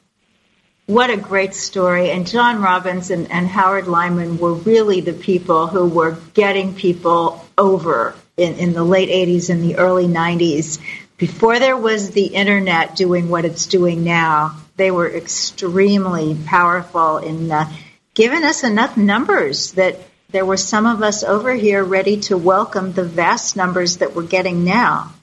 [0.87, 2.11] What a great story.
[2.11, 7.45] And John Robbins and, and Howard Lyman were really the people who were getting people
[7.59, 10.79] over in, in the late 80s and the early 90s.
[11.16, 17.51] Before there was the internet doing what it's doing now, they were extremely powerful in
[17.51, 17.72] uh,
[18.14, 19.99] giving us enough numbers that
[20.31, 24.25] there were some of us over here ready to welcome the vast numbers that we're
[24.25, 25.14] getting now.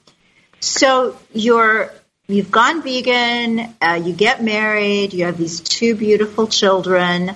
[0.60, 1.92] So you're
[2.26, 7.32] you've gone vegan, uh, you get married, you have these two beautiful children.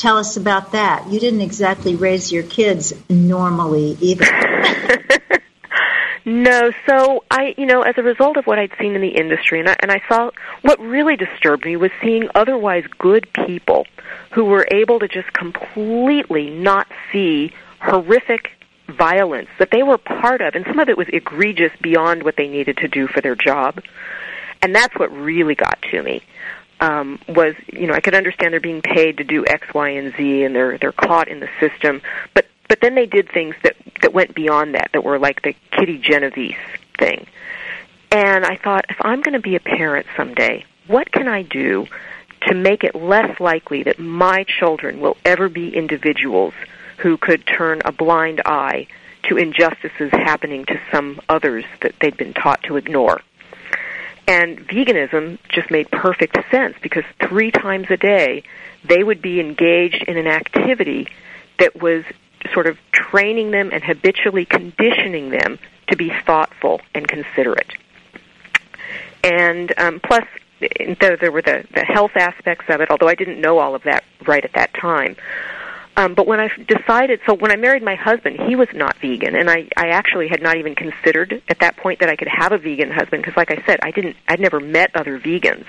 [0.00, 1.10] Tell us about that.
[1.10, 4.24] You didn't exactly raise your kids normally either.
[6.26, 9.58] No, so I, you know, as a result of what I'd seen in the industry,
[9.58, 13.86] and I, and I saw what really disturbed me was seeing otherwise good people
[14.32, 18.50] who were able to just completely not see horrific
[18.86, 22.48] violence that they were part of, and some of it was egregious beyond what they
[22.48, 23.82] needed to do for their job.
[24.62, 26.22] And that's what really got to me.
[26.80, 30.14] Um, was you know I could understand they're being paid to do X, Y, and
[30.16, 32.00] Z, and they're they're caught in the system,
[32.34, 35.54] but but then they did things that that went beyond that, that were like the
[35.72, 36.54] Kitty Genovese
[36.98, 37.26] thing.
[38.12, 41.86] And I thought, if I'm going to be a parent someday, what can I do
[42.48, 46.54] to make it less likely that my children will ever be individuals
[46.98, 48.86] who could turn a blind eye
[49.24, 53.20] to injustices happening to some others that they'd been taught to ignore.
[54.30, 58.44] And veganism just made perfect sense because three times a day
[58.84, 61.08] they would be engaged in an activity
[61.58, 62.04] that was
[62.54, 67.72] sort of training them and habitually conditioning them to be thoughtful and considerate.
[69.24, 70.24] And um, plus,
[70.60, 73.82] there, there were the, the health aspects of it, although I didn't know all of
[73.82, 75.16] that right at that time.
[76.00, 79.36] Um, but when I decided, so when I married my husband, he was not vegan,
[79.36, 82.52] and I, I actually had not even considered at that point that I could have
[82.52, 85.66] a vegan husband because, like I said, I didn't, I'd never met other vegans.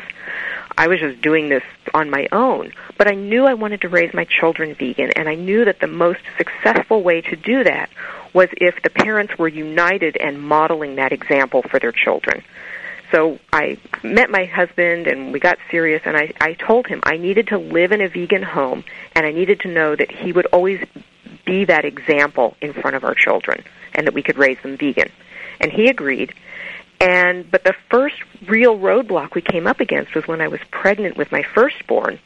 [0.78, 1.64] I was just doing this
[1.94, 2.72] on my own.
[2.98, 5.88] But I knew I wanted to raise my children vegan, and I knew that the
[5.88, 7.90] most successful way to do that
[8.32, 12.42] was if the parents were united and modeling that example for their children.
[13.12, 17.18] So I met my husband and we got serious and I, I told him I
[17.18, 18.84] needed to live in a vegan home
[19.16, 20.84] and I needed to know that he would always
[21.46, 25.12] be that example in front of our children and that we could raise them vegan.
[25.60, 26.34] And he agreed
[27.02, 28.16] and but the first
[28.48, 32.20] real roadblock we came up against was when I was pregnant with my firstborn,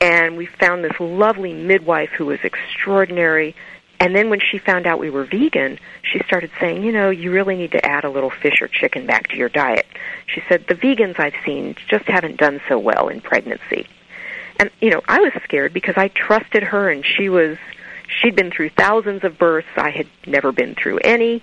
[0.00, 3.54] and we found this lovely midwife who was extraordinary.
[4.00, 7.30] And then when she found out we were vegan, she started saying, you know, you
[7.30, 9.86] really need to add a little fish or chicken back to your diet.
[10.26, 13.86] She said, the vegans I've seen just haven't done so well in pregnancy.
[14.58, 17.58] And, you know, I was scared because I trusted her and she was,
[18.08, 19.68] she'd been through thousands of births.
[19.76, 21.42] I had never been through any.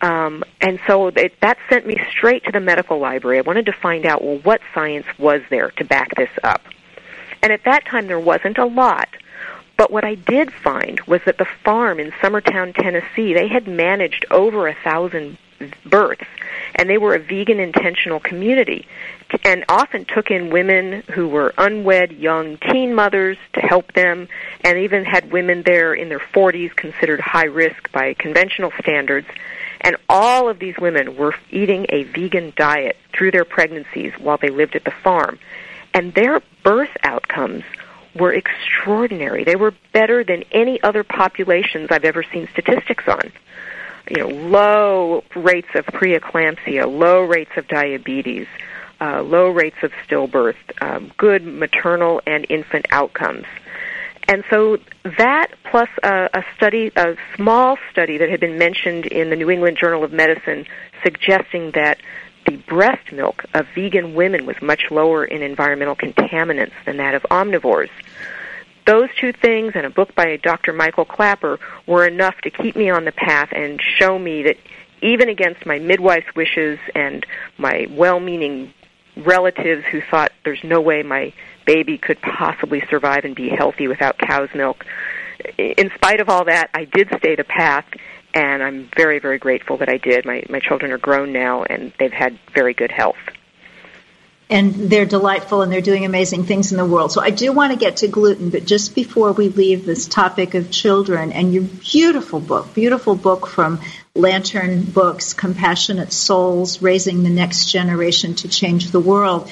[0.00, 3.38] Um, and so it, that sent me straight to the medical library.
[3.38, 6.62] I wanted to find out, well, what science was there to back this up?
[7.40, 9.08] And at that time, there wasn't a lot.
[9.76, 14.24] But what I did find was that the farm in Summertown, Tennessee, they had managed
[14.30, 15.36] over a thousand
[15.86, 16.26] births,
[16.74, 18.86] and they were a vegan intentional community,
[19.44, 24.28] and often took in women who were unwed young teen mothers to help them,
[24.62, 29.26] and even had women there in their 40s considered high risk by conventional standards
[29.84, 34.48] and all of these women were eating a vegan diet through their pregnancies while they
[34.48, 35.38] lived at the farm.
[35.92, 37.64] And their birth outcomes
[38.14, 39.44] were extraordinary.
[39.44, 43.32] They were better than any other populations I've ever seen statistics on.
[44.08, 48.46] You know, low rates of preeclampsia, low rates of diabetes,
[49.00, 53.46] uh, low rates of stillbirth, um, good maternal and infant outcomes.
[54.28, 54.78] And so
[55.18, 59.50] that plus a, a study, a small study that had been mentioned in the New
[59.50, 60.66] England Journal of Medicine
[61.02, 61.98] suggesting that
[62.46, 67.22] the breast milk of vegan women was much lower in environmental contaminants than that of
[67.30, 67.90] omnivores.
[68.86, 70.72] Those two things and a book by Dr.
[70.72, 74.58] Michael Klaper were enough to keep me on the path and show me that
[75.00, 77.24] even against my midwife's wishes and
[77.56, 78.72] my well-meaning
[79.16, 81.32] relatives who thought there's no way my
[81.66, 84.84] baby could possibly survive and be healthy without cow's milk.
[85.56, 87.86] In spite of all that, I did stay the path,
[88.34, 90.26] and I'm very, very grateful that I did.
[90.26, 93.16] My my children are grown now, and they've had very good health.
[94.50, 97.12] And they're delightful, and they're doing amazing things in the world.
[97.12, 100.54] So I do want to get to gluten, but just before we leave this topic
[100.54, 103.80] of children and your beautiful book, beautiful book from
[104.14, 109.50] Lantern Books, Compassionate Souls, Raising the Next Generation to Change the World.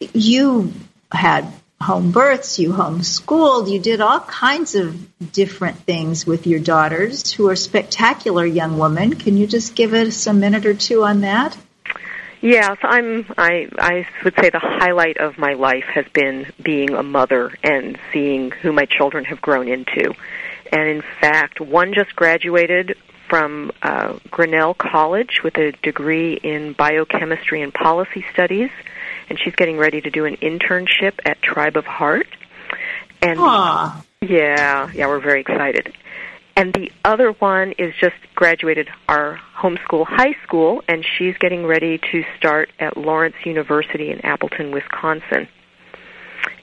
[0.00, 0.72] You
[1.12, 7.32] had home births, you homeschooled, you did all kinds of different things with your daughters
[7.32, 9.14] who are spectacular young women.
[9.14, 11.56] Can you just give us a minute or two on that?
[12.40, 16.90] Yeah, so I'm I I would say the highlight of my life has been being
[16.94, 20.14] a mother and seeing who my children have grown into.
[20.70, 22.96] And in fact, one just graduated
[23.28, 28.70] from uh, Grinnell College with a degree in biochemistry and policy studies
[29.28, 32.28] and she's getting ready to do an internship at Tribe of Heart.
[33.22, 34.04] And Aww.
[34.20, 35.92] yeah, yeah, we're very excited.
[36.56, 41.98] And the other one is just graduated our homeschool high school, and she's getting ready
[42.12, 45.48] to start at Lawrence University in Appleton, Wisconsin.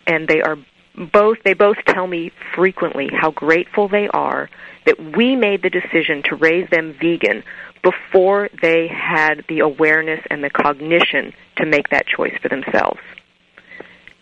[0.07, 0.57] And they are
[0.95, 4.49] both they both tell me frequently how grateful they are
[4.85, 7.43] that we made the decision to raise them vegan
[7.81, 12.99] before they had the awareness and the cognition to make that choice for themselves.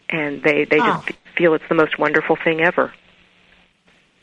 [0.09, 1.03] And they, they oh.
[1.05, 2.93] just feel it's the most wonderful thing ever.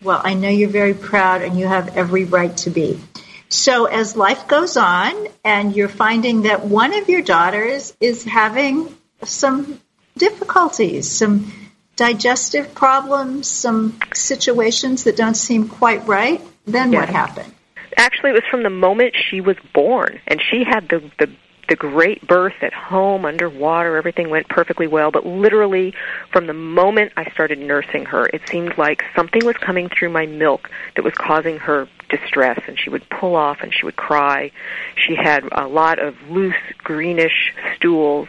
[0.03, 3.01] Well, I know you're very proud and you have every right to be.
[3.49, 8.95] So, as life goes on and you're finding that one of your daughters is having
[9.25, 9.81] some
[10.17, 11.51] difficulties, some
[11.99, 17.53] digestive problems, some situations that don't seem quite right, then what happened?
[17.97, 21.31] Actually, it was from the moment she was born, and she had the the
[21.69, 25.93] the great birth at home underwater everything went perfectly well but literally
[26.33, 30.25] from the moment i started nursing her it seemed like something was coming through my
[30.25, 34.51] milk that was causing her distress and she would pull off and she would cry
[34.97, 38.29] she had a lot of loose greenish stools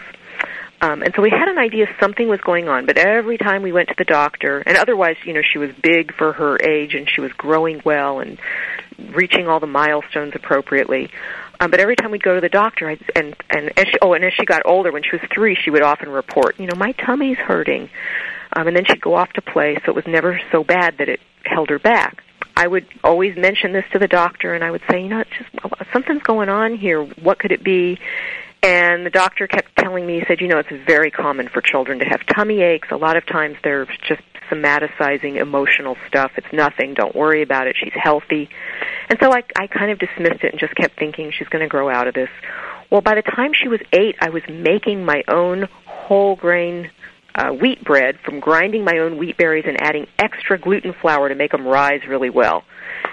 [0.82, 3.72] um, and so we had an idea something was going on, but every time we
[3.72, 7.10] went to the doctor, and otherwise, you know, she was big for her age and
[7.10, 8.40] she was growing well and
[9.14, 11.10] reaching all the milestones appropriately.
[11.60, 14.14] Um, but every time we'd go to the doctor, I'd, and and as she, oh,
[14.14, 16.76] and as she got older, when she was three, she would often report, you know,
[16.78, 17.90] my tummy's hurting,
[18.56, 19.78] um, and then she'd go off to play.
[19.86, 22.24] So it was never so bad that it held her back.
[22.60, 25.30] I would always mention this to the doctor, and I would say, you know, it's
[25.30, 25.50] just
[25.94, 27.02] something's going on here.
[27.02, 27.98] What could it be?
[28.62, 32.00] And the doctor kept telling me, he said, you know, it's very common for children
[32.00, 32.90] to have tummy aches.
[32.92, 36.32] A lot of times they're just somaticizing emotional stuff.
[36.36, 36.96] It's nothing.
[36.96, 37.78] Don't worry about it.
[37.82, 38.50] She's healthy.
[39.08, 41.70] And so I, I kind of dismissed it and just kept thinking she's going to
[41.70, 42.30] grow out of this.
[42.92, 46.92] Well, by the time she was eight, I was making my own whole grain
[47.40, 51.36] uh, wheat bread from grinding my own wheat berries and adding extra gluten flour to
[51.36, 52.64] make them rise really well.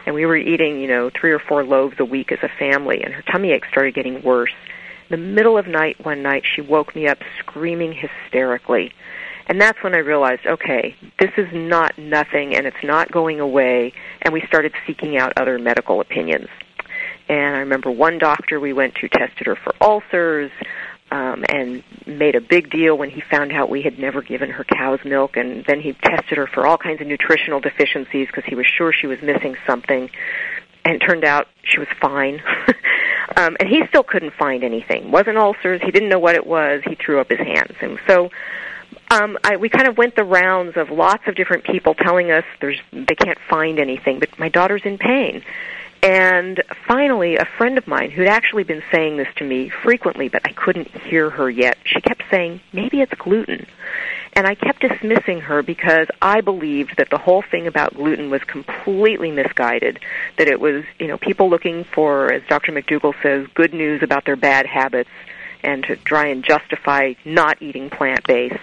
[0.05, 3.03] And we were eating, you know, three or four loaves a week as a family,
[3.03, 4.53] and her tummy aches started getting worse.
[5.09, 8.93] In the middle of night one night, she woke me up screaming hysterically.
[9.49, 13.93] And that's when I realized, okay, this is not nothing and it's not going away.
[14.23, 16.49] And we started seeking out other medical opinions.
[17.29, 20.51] And I remember one doctor we went to tested her for ulcers
[21.11, 24.65] um, and made a big deal when he found out we had never given her
[24.65, 25.37] cow's milk.
[25.37, 28.93] And then he tested her for all kinds of nutritional deficiencies because he was sure
[28.93, 30.11] she was missing something.
[30.85, 32.41] And turned out she was fine.
[33.37, 35.11] um, and he still couldn't find anything.
[35.11, 35.81] wasn't ulcers.
[35.83, 36.83] He didn't know what it was.
[36.87, 37.75] He threw up his hands.
[37.81, 38.31] And so
[39.11, 42.45] um, I, we kind of went the rounds of lots of different people telling us
[42.61, 45.43] there's they can't find anything, but my daughter's in pain.
[46.03, 50.43] And finally, a friend of mine who'd actually been saying this to me frequently, but
[50.45, 53.67] I couldn't hear her yet, she kept saying, maybe it's gluten.
[54.35, 58.45] And I kept dismissing her because I believed that the whole thing about gluten was
[58.45, 59.99] completely misguided.
[60.37, 62.73] That it was, you know, people looking for, as Dr.
[62.73, 65.09] McDougall says, good news about their bad habits
[65.65, 68.63] and to try and justify not eating plant based.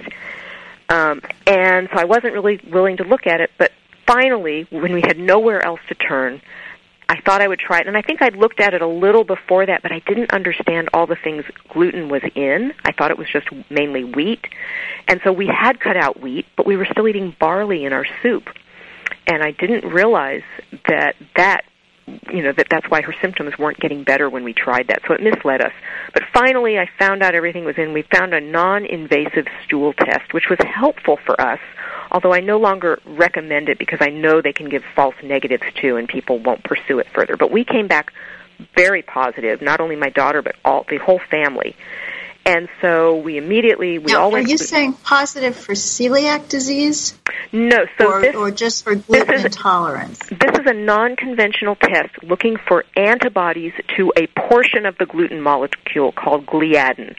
[0.89, 3.71] Um, and so I wasn't really willing to look at it, but
[4.05, 6.39] finally, when we had nowhere else to turn,
[7.09, 7.87] I thought I would try it.
[7.87, 10.89] And I think I'd looked at it a little before that, but I didn't understand
[10.93, 12.73] all the things gluten was in.
[12.85, 14.45] I thought it was just mainly wheat.
[15.07, 18.05] And so we had cut out wheat, but we were still eating barley in our
[18.21, 18.49] soup.
[19.27, 20.43] and I didn't realize
[20.87, 21.61] that that
[22.29, 25.13] you know that that's why her symptoms weren't getting better when we tried that so
[25.13, 25.71] it misled us
[26.13, 30.49] but finally i found out everything was in we found a non-invasive stool test which
[30.49, 31.59] was helpful for us
[32.14, 35.97] although i no longer recommend it because i know they can give false negatives too
[35.97, 38.14] and people won't pursue it further but we came back
[38.76, 41.76] very positive not only my daughter but all the whole family
[42.45, 44.47] and so we immediately we now, all went.
[44.47, 47.18] Are you saying positive for celiac disease?
[47.53, 50.20] No, so or, this, or just for gluten is, intolerance.
[50.30, 56.11] This is a non-conventional test looking for antibodies to a portion of the gluten molecule
[56.11, 57.16] called gliadin.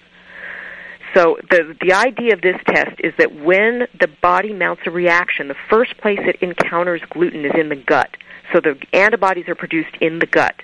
[1.14, 5.48] So the the idea of this test is that when the body mounts a reaction,
[5.48, 8.16] the first place it encounters gluten is in the gut.
[8.52, 10.54] So the antibodies are produced in the gut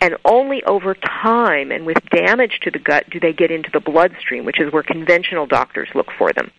[0.00, 3.80] and only over time and with damage to the gut do they get into the
[3.80, 6.50] bloodstream, which is where conventional doctors look for them.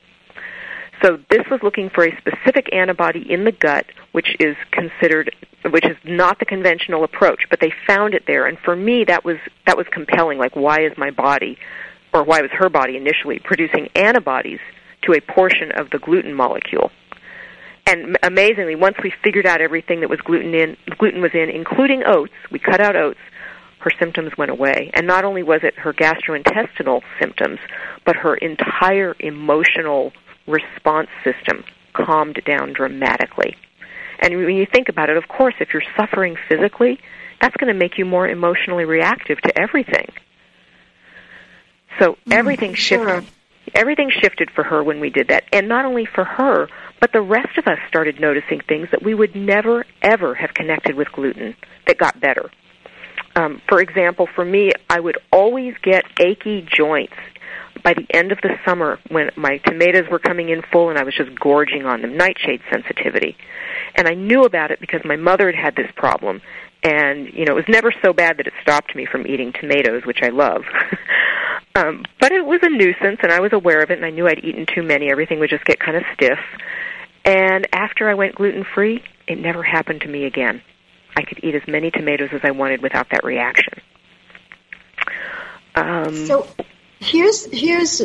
[1.03, 5.36] So this was looking for a specific antibody in the gut, which is considered,
[5.71, 8.45] which is not the conventional approach, but they found it there.
[8.45, 10.38] And for me, that was that was compelling.
[10.38, 11.57] Like, why is my body,
[12.14, 14.59] or why was her body initially producing antibodies
[15.03, 16.91] to a portion of the gluten molecule?
[17.88, 22.03] And amazingly, once we figured out everything that was gluten in, gluten was in, including
[22.05, 23.20] oats, we cut out oats
[23.82, 24.91] her symptoms went away.
[24.93, 27.59] And not only was it her gastrointestinal symptoms,
[28.05, 30.14] but her entire emotional
[30.47, 33.55] response system calmed down dramatically.
[34.20, 36.99] And when you think about it, of course, if you're suffering physically,
[37.41, 40.07] that's going to make you more emotionally reactive to everything.
[42.01, 43.07] So mm, everything sure.
[43.07, 43.33] shifted.
[43.75, 46.67] Everything shifted for her when we did that, and not only for her,
[46.99, 50.95] but the rest of us started noticing things that we would never ever have connected
[50.95, 52.49] with gluten that got better
[53.35, 57.13] um, for example, for me, I would always get achy joints
[57.83, 61.03] by the end of the summer when my tomatoes were coming in full and I
[61.03, 63.37] was just gorging on them, nightshade sensitivity.
[63.95, 66.41] And I knew about it because my mother had had this problem.
[66.83, 70.03] And, you know, it was never so bad that it stopped me from eating tomatoes,
[70.05, 70.63] which I love.
[71.76, 74.28] um, but it was a nuisance, and I was aware of it, and I knew
[74.28, 75.09] I'd eaten too many.
[75.09, 76.39] Everything would just get kind of stiff.
[77.24, 80.61] And after I went gluten free, it never happened to me again.
[81.15, 83.74] I could eat as many tomatoes as I wanted without that reaction.
[85.76, 86.47] Um, so
[86.99, 88.01] here's here's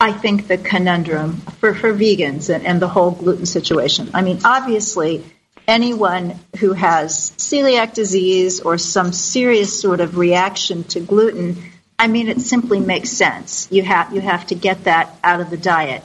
[0.00, 4.10] I think the conundrum for, for vegans and, and the whole gluten situation.
[4.14, 5.24] I mean, obviously,
[5.68, 11.62] anyone who has celiac disease or some serious sort of reaction to gluten,
[12.00, 13.68] I mean, it simply makes sense.
[13.70, 16.02] You have you have to get that out of the diet.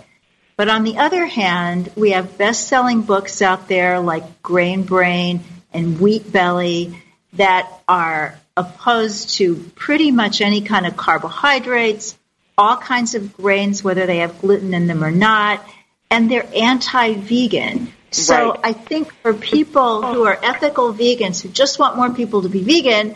[0.57, 5.39] But on the other hand, we have best-selling books out there like Grain Brain
[5.71, 7.01] and wheat belly
[7.33, 12.17] that are opposed to pretty much any kind of carbohydrates,
[12.57, 15.65] all kinds of grains, whether they have gluten in them or not,
[16.11, 17.87] and they're anti-vegan.
[18.11, 18.59] So right.
[18.63, 22.63] I think for people who are ethical vegans who just want more people to be
[22.63, 23.15] vegan,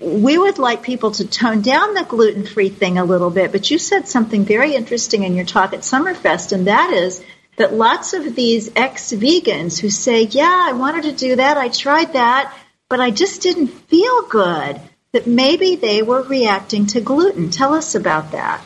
[0.00, 3.52] we would like people to tone down the gluten free thing a little bit.
[3.52, 7.22] But you said something very interesting in your talk at Summerfest, and that is
[7.56, 11.68] that lots of these ex vegans who say, Yeah, I wanted to do that, I
[11.68, 12.54] tried that,
[12.88, 14.80] but I just didn't feel good,
[15.12, 17.50] that maybe they were reacting to gluten.
[17.50, 18.64] Tell us about that.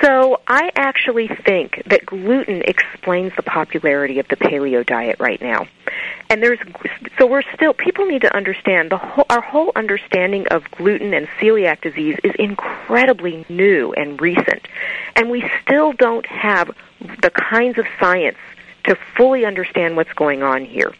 [0.00, 5.66] So, I actually think that gluten explains the popularity of the paleo diet right now.
[6.30, 6.58] And there's
[7.18, 11.26] so we're still people need to understand the whole, our whole understanding of gluten and
[11.40, 14.68] celiac disease is incredibly new and recent.
[15.16, 16.70] And we still don't have
[17.00, 18.38] the kinds of science
[18.84, 20.94] to fully understand what's going on here.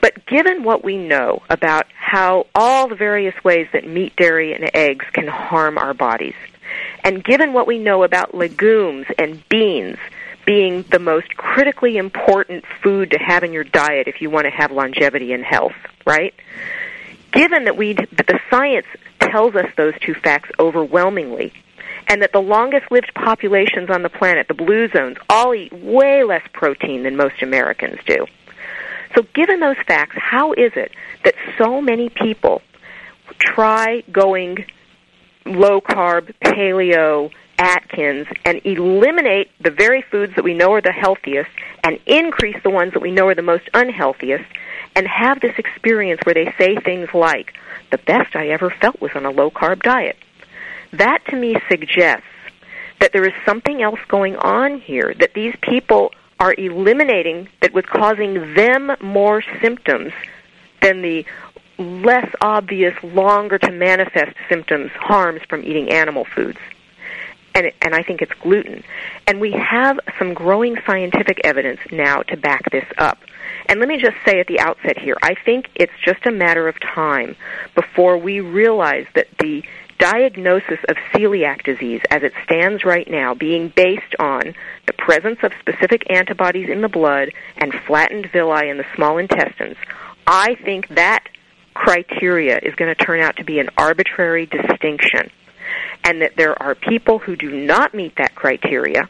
[0.00, 4.70] But given what we know about how all the various ways that meat, dairy, and
[4.74, 6.34] eggs can harm our bodies,
[7.04, 9.98] and given what we know about legumes and beans
[10.46, 14.50] being the most critically important food to have in your diet if you want to
[14.50, 15.76] have longevity and health,
[16.06, 16.34] right?
[17.32, 18.86] Given that we the science
[19.20, 21.52] tells us those two facts overwhelmingly,
[22.08, 26.24] and that the longest lived populations on the planet, the blue zones, all eat way
[26.24, 28.26] less protein than most Americans do.
[29.14, 30.92] So, given those facts, how is it
[31.24, 32.62] that so many people
[33.38, 34.66] try going
[35.44, 41.50] low carb, paleo, Atkins, and eliminate the very foods that we know are the healthiest
[41.84, 44.46] and increase the ones that we know are the most unhealthiest,
[44.96, 47.54] and have this experience where they say things like,
[47.90, 50.16] The best I ever felt was on a low carb diet.
[50.92, 52.26] That to me suggests
[52.98, 57.84] that there is something else going on here, that these people are eliminating that was
[57.86, 60.12] causing them more symptoms
[60.80, 61.26] than the
[61.80, 66.58] less obvious, longer to manifest symptoms, harms from eating animal foods.
[67.54, 68.84] and and I think it's gluten.
[69.26, 73.18] And we have some growing scientific evidence now to back this up.
[73.66, 76.68] And let me just say at the outset here, I think it's just a matter
[76.68, 77.36] of time
[77.74, 79.64] before we realize that the
[79.98, 84.54] diagnosis of celiac disease as it stands right now, being based on
[84.86, 89.76] the presence of specific antibodies in the blood and flattened villi in the small intestines,
[90.26, 91.28] I think that
[91.74, 95.30] criteria is going to turn out to be an arbitrary distinction.
[96.04, 99.08] And that there are people who do not meet that criteria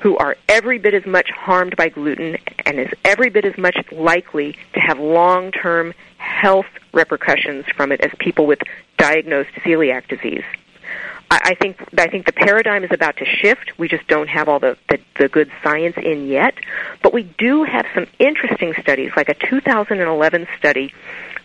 [0.00, 3.76] who are every bit as much harmed by gluten and is every bit as much
[3.92, 8.60] likely to have long term health repercussions from it as people with
[8.98, 10.44] diagnosed celiac disease.
[11.28, 13.76] I, think I think the paradigm is about to shift.
[13.78, 16.54] We just don't have all the, the, the good science in yet,
[17.02, 20.94] but we do have some interesting studies, like a 2011 study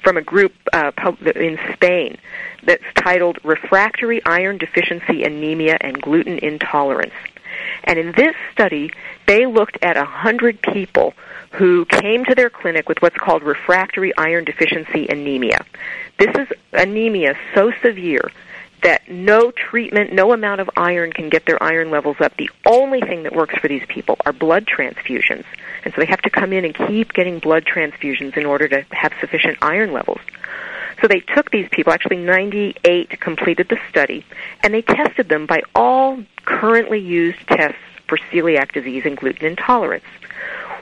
[0.02, 0.92] from a group uh,
[1.36, 2.18] in Spain
[2.64, 7.14] that's titled "Refractory Iron Deficiency Anemia and Gluten Intolerance."
[7.84, 8.92] And in this study,
[9.28, 11.14] they looked at a hundred people
[11.52, 15.66] who came to their clinic with what's called refractory iron deficiency anemia.
[16.18, 18.32] This is anemia so severe
[18.84, 22.36] that no treatment, no amount of iron can get their iron levels up.
[22.38, 25.46] The only thing that works for these people are blood transfusions.
[25.84, 28.86] And so they have to come in and keep getting blood transfusions in order to
[28.92, 30.22] have sufficient iron levels.
[31.02, 34.26] So they took these people, actually 98 completed the study,
[34.64, 40.06] and they tested them by all currently used tests for celiac disease and gluten intolerance.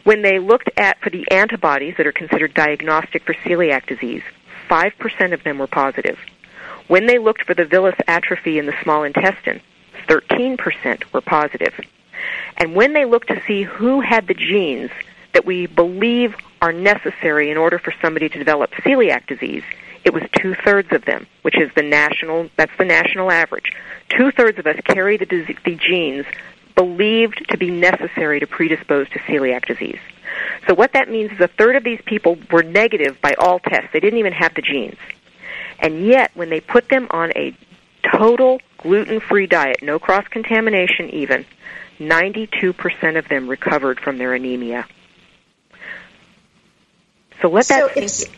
[0.04, 4.24] When they looked at for the antibodies that are considered diagnostic for celiac disease,
[4.70, 6.20] 5% of them were positive.
[6.90, 9.62] When they looked for the villus atrophy in the small intestine,
[10.08, 11.80] 13% were positive.
[12.58, 14.90] And when they looked to see who had the genes
[15.34, 19.62] that we believe are necessary in order for somebody to develop celiac disease,
[20.04, 23.72] it was two thirds of them, which is the national, that's the national average.
[24.10, 25.26] Two thirds of us carry the,
[25.64, 26.26] the genes
[26.74, 30.00] believed to be necessary to predispose to celiac disease.
[30.68, 33.90] So what that means is a third of these people were negative by all tests.
[33.94, 34.98] They didn't even have the genes.
[35.82, 37.56] And yet, when they put them on a
[38.04, 41.46] total gluten-free diet, no cross-contamination even,
[42.00, 44.86] 92% of them recovered from their anemia.
[47.42, 48.38] So let that so sink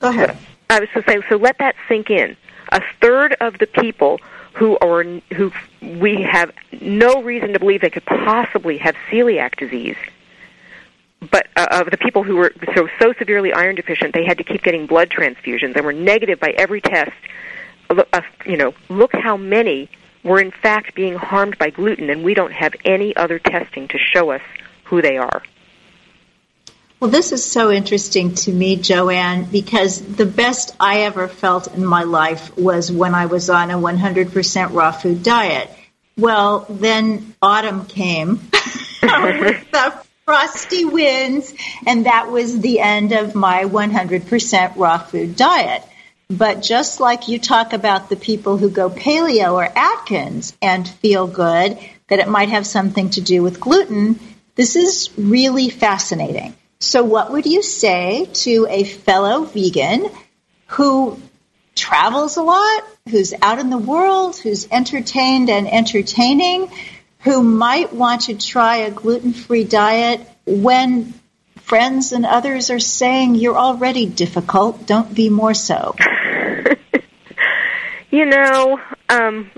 [0.00, 0.36] Go ahead.
[0.68, 2.36] I was to say, so let that sink in.
[2.70, 4.20] A third of the people
[4.54, 6.50] who are who we have
[6.80, 9.96] no reason to believe they could possibly have celiac disease.
[11.30, 14.44] But uh, of the people who were so so severely iron deficient, they had to
[14.44, 17.12] keep getting blood transfusions and were negative by every test.
[17.88, 19.88] Uh, you know, look how many
[20.24, 23.98] were in fact being harmed by gluten, and we don't have any other testing to
[23.98, 24.42] show us
[24.84, 25.42] who they are.
[26.98, 31.84] Well, this is so interesting to me, JoAnn, because the best I ever felt in
[31.84, 35.68] my life was when I was on a 100% raw food diet.
[36.16, 38.36] Well, then autumn came
[39.02, 41.52] the frosty winds,
[41.86, 45.82] and that was the end of my 100% raw food diet.
[46.28, 51.26] But just like you talk about the people who go paleo or Atkins and feel
[51.26, 54.18] good, that it might have something to do with gluten,
[54.54, 56.54] this is really fascinating.
[56.78, 60.08] So, what would you say to a fellow vegan
[60.66, 61.20] who
[61.74, 66.70] travels a lot, who's out in the world, who's entertained and entertaining,
[67.22, 71.14] who might want to try a gluten free diet when
[71.56, 75.94] friends and others are saying you're already difficult, don't be more so?
[78.10, 79.50] you know, um,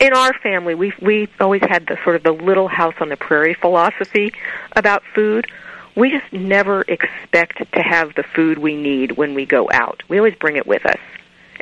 [0.00, 3.16] in our family, we we always had the sort of the little house on the
[3.16, 4.32] prairie philosophy
[4.76, 5.46] about food
[5.94, 10.02] we just never expect to have the food we need when we go out.
[10.08, 10.98] We always bring it with us.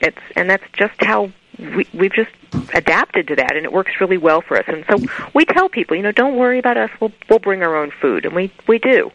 [0.01, 2.31] It's and that's just how we we've just
[2.75, 4.65] adapted to that and it works really well for us.
[4.67, 4.99] And so
[5.35, 6.91] we tell people, you know, don't worry about us.
[7.01, 9.11] We'll we'll bring our own food and we we do.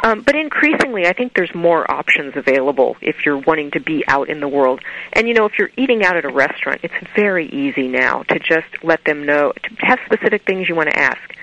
[0.00, 4.28] Um, but increasingly, I think there's more options available if you're wanting to be out
[4.28, 4.80] in the world.
[5.14, 8.38] And you know, if you're eating out at a restaurant, it's very easy now to
[8.38, 11.34] just let them know to have specific things you want to ask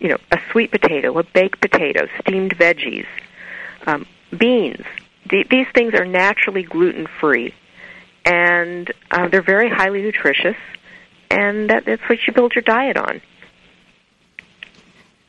[0.00, 3.06] you know, a sweet potato, a baked potato, steamed veggies,
[3.86, 4.06] um,
[4.36, 4.84] beans.
[5.28, 7.54] The, these things are naturally gluten free,
[8.24, 10.56] and uh, they're very highly nutritious,
[11.30, 13.20] and that, that's what you build your diet on.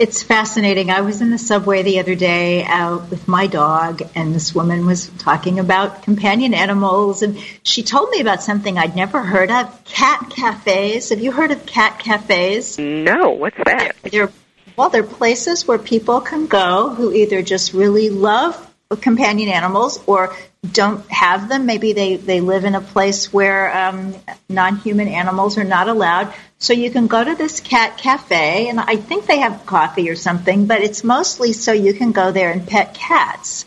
[0.01, 0.89] It's fascinating.
[0.89, 4.87] I was in the subway the other day out with my dog, and this woman
[4.87, 9.83] was talking about companion animals, and she told me about something I'd never heard of
[9.85, 11.09] cat cafes.
[11.09, 12.79] Have you heard of cat cafes?
[12.79, 13.95] No, what's that?
[14.01, 14.31] They're
[14.75, 20.35] well, they're places where people can go who either just really love companion animals or
[20.69, 21.65] don't have them.
[21.65, 24.15] Maybe they, they live in a place where um,
[24.47, 26.33] non human animals are not allowed.
[26.59, 30.15] So you can go to this cat cafe, and I think they have coffee or
[30.15, 33.65] something, but it's mostly so you can go there and pet cats.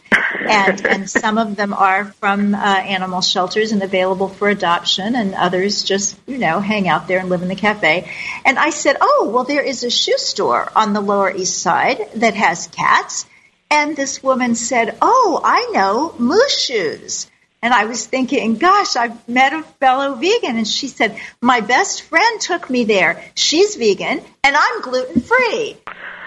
[0.48, 5.34] And, and some of them are from uh, animal shelters and available for adoption, and
[5.34, 8.08] others just, you know, hang out there and live in the cafe.
[8.44, 11.98] And I said, Oh, well, there is a shoe store on the Lower East Side
[12.14, 13.26] that has cats.
[13.74, 17.28] And this woman said, Oh, I know, MooShoes.
[17.60, 20.58] And I was thinking, gosh, I've met a fellow vegan.
[20.58, 23.24] And she said, my best friend took me there.
[23.34, 25.76] She's vegan and I'm gluten free.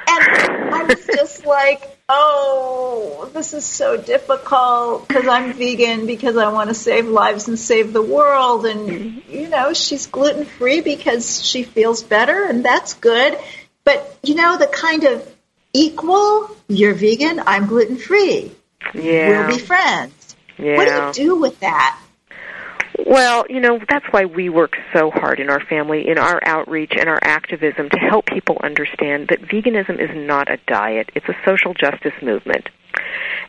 [0.10, 6.52] And I was just like, oh, this is so difficult because I'm vegan because I
[6.52, 8.66] want to save lives and save the world.
[8.66, 13.38] And, you know, she's gluten free because she feels better and that's good.
[13.84, 15.37] But, you know, the kind of
[15.74, 18.52] equal, you're vegan, I'm gluten free.
[18.94, 19.48] Yeah.
[19.48, 20.36] We'll be friends.
[20.58, 20.78] Yeah.
[20.78, 22.00] What do you do with that?
[23.06, 26.94] Well, you know, that's why we work so hard in our family, in our outreach
[26.98, 31.12] and our activism to help people understand that veganism is not a diet.
[31.14, 32.70] It's a social justice movement.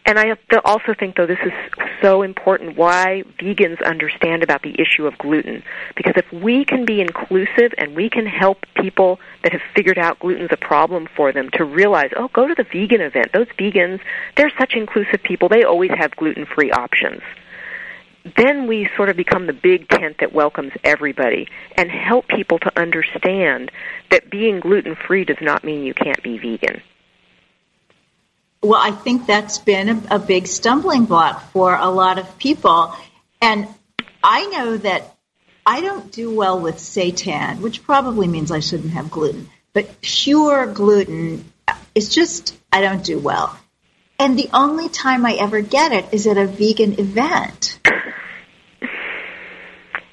[0.08, 1.52] And I also think, though, this is
[2.00, 5.62] so important why vegans understand about the issue of gluten.
[5.96, 10.18] Because if we can be inclusive and we can help people that have figured out
[10.18, 13.34] gluten's a problem for them to realize, oh, go to the vegan event.
[13.34, 14.00] Those vegans,
[14.34, 15.50] they're such inclusive people.
[15.50, 17.20] They always have gluten free options.
[18.34, 22.80] Then we sort of become the big tent that welcomes everybody and help people to
[22.80, 23.70] understand
[24.10, 26.80] that being gluten free does not mean you can't be vegan.
[28.62, 32.94] Well, I think that's been a, a big stumbling block for a lot of people.
[33.40, 33.68] And
[34.22, 35.16] I know that
[35.64, 39.48] I don't do well with seitan, which probably means I shouldn't have gluten.
[39.72, 41.52] But pure gluten
[41.94, 43.56] is just, I don't do well.
[44.18, 47.78] And the only time I ever get it is at a vegan event.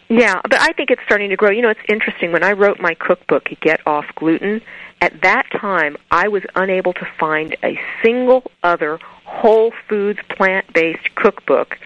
[0.08, 1.50] Yeah, but I think it's starting to grow.
[1.50, 2.32] You know, it's interesting.
[2.32, 4.62] When I wrote my cookbook, Get Off Gluten,
[5.02, 11.14] at that time, I was unable to find a single other whole foods plant based
[11.16, 11.78] cookbook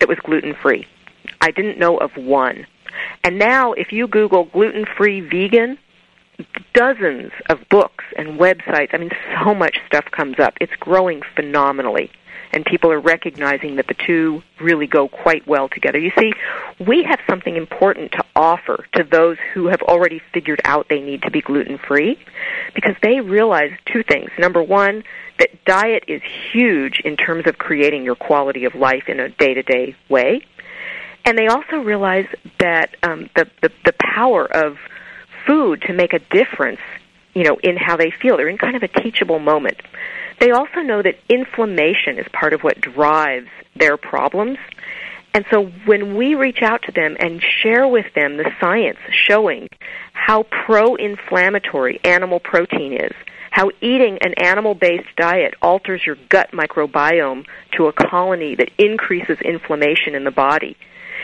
[0.00, 0.86] that was gluten free.
[1.40, 2.66] I didn't know of one.
[3.24, 5.78] And now, if you Google gluten free vegan,
[6.72, 9.10] dozens of books and websites, I mean,
[9.42, 10.54] so much stuff comes up.
[10.60, 12.10] It's growing phenomenally
[12.54, 15.98] and people are recognizing that the two really go quite well together.
[15.98, 16.32] You see,
[16.86, 21.22] we have something important to offer to those who have already figured out they need
[21.22, 22.16] to be gluten free
[22.74, 24.30] because they realize two things.
[24.38, 25.02] Number one,
[25.40, 29.54] that diet is huge in terms of creating your quality of life in a day
[29.54, 30.40] to day way.
[31.24, 32.26] And they also realize
[32.60, 34.76] that um, the, the the power of
[35.46, 36.80] food to make a difference,
[37.34, 38.36] you know, in how they feel.
[38.36, 39.80] They're in kind of a teachable moment.
[40.44, 44.58] They also know that inflammation is part of what drives their problems.
[45.32, 49.70] And so when we reach out to them and share with them the science showing
[50.12, 53.12] how pro-inflammatory animal protein is,
[53.52, 57.46] how eating an animal-based diet alters your gut microbiome
[57.78, 60.76] to a colony that increases inflammation in the body,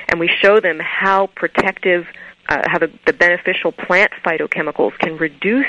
[0.08, 2.06] and we show them how protective,
[2.48, 5.66] uh, how the, the beneficial plant phytochemicals can reduce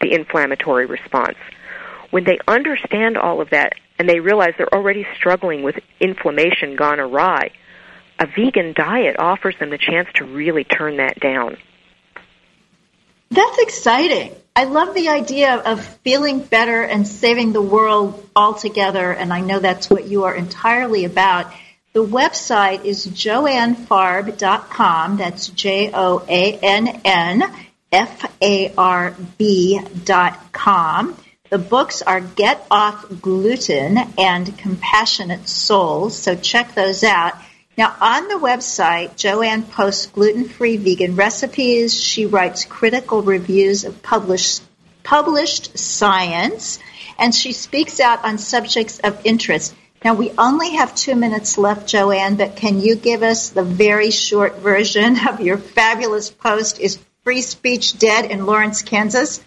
[0.00, 1.36] the inflammatory response,
[2.12, 7.00] when they understand all of that and they realize they're already struggling with inflammation gone
[7.00, 7.50] awry,
[8.18, 11.56] a vegan diet offers them the chance to really turn that down.
[13.30, 14.34] That's exciting.
[14.54, 19.58] I love the idea of feeling better and saving the world altogether, and I know
[19.58, 21.50] that's what you are entirely about.
[21.94, 25.16] The website is joannfarb.com.
[25.16, 27.42] That's J O A N N
[27.90, 31.16] F A R B dot com.
[31.52, 37.34] The books are Get Off Gluten and Compassionate Souls, so check those out.
[37.76, 41.92] Now, on the website, JoAnn posts gluten free vegan recipes.
[41.92, 44.62] She writes critical reviews of published,
[45.02, 46.78] published science,
[47.18, 49.74] and she speaks out on subjects of interest.
[50.02, 54.10] Now, we only have two minutes left, JoAnn, but can you give us the very
[54.10, 59.42] short version of your fabulous post, Is Free Speech Dead in Lawrence, Kansas?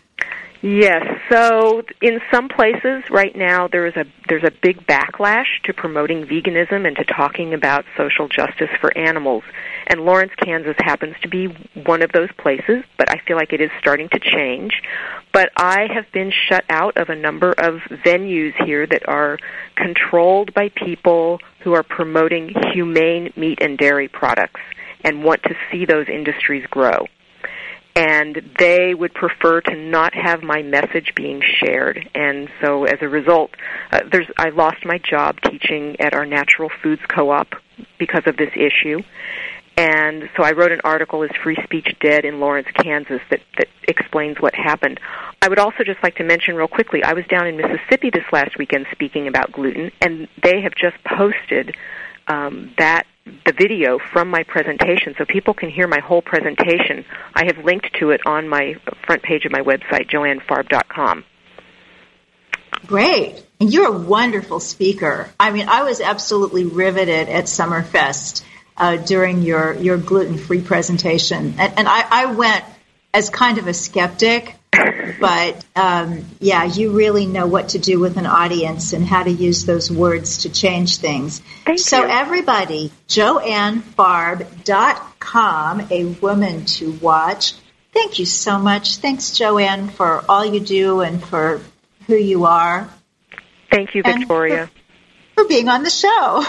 [0.68, 1.05] Yes.
[1.30, 6.26] So in some places right now there is a there's a big backlash to promoting
[6.26, 9.43] veganism and to talking about social justice for animals.
[9.86, 11.55] And Lawrence, Kansas happens to be
[11.86, 14.82] one of those places, but I feel like it is starting to change.
[15.32, 19.38] But I have been shut out of a number of venues here that are
[19.76, 24.61] controlled by people who are promoting humane meat and dairy products
[25.03, 27.05] and want to see those industries grow.
[27.96, 32.10] And they would prefer to not have my message being shared.
[32.14, 33.52] And so, as a result,
[33.91, 37.48] uh, there's I lost my job teaching at our natural foods co-op
[37.98, 39.02] because of this issue.
[39.78, 43.68] And so I wrote an article, Is Free Speech Dead in Lawrence, Kansas, that, that
[43.88, 45.02] explains what happened.
[45.41, 48.24] I would also just like to mention real quickly, I was down in Mississippi this
[48.32, 51.76] last weekend speaking about gluten, and they have just posted
[52.28, 57.06] um, that the video from my presentation so people can hear my whole presentation.
[57.34, 61.24] I have linked to it on my front page of my website, joannfarb.com.
[62.86, 63.44] Great.
[63.60, 65.30] And you're a wonderful speaker.
[65.40, 68.44] I mean, I was absolutely riveted at Summerfest
[68.78, 71.56] uh, during your, your gluten free presentation.
[71.58, 72.66] And, and I, I, went
[73.14, 74.54] as kind of a skeptic,
[75.20, 79.32] but um, yeah, you really know what to do with an audience and how to
[79.32, 81.41] use those words to change things.
[81.66, 82.10] Thank so, you.
[82.10, 87.53] everybody, joannfarb.com, a woman to watch.
[87.93, 88.97] Thank you so much.
[88.97, 91.62] Thanks, JoAnn, for all you do and for
[92.08, 92.89] who you are.
[93.72, 94.70] Thank you, Victoria.
[95.34, 96.43] For, for being on the show.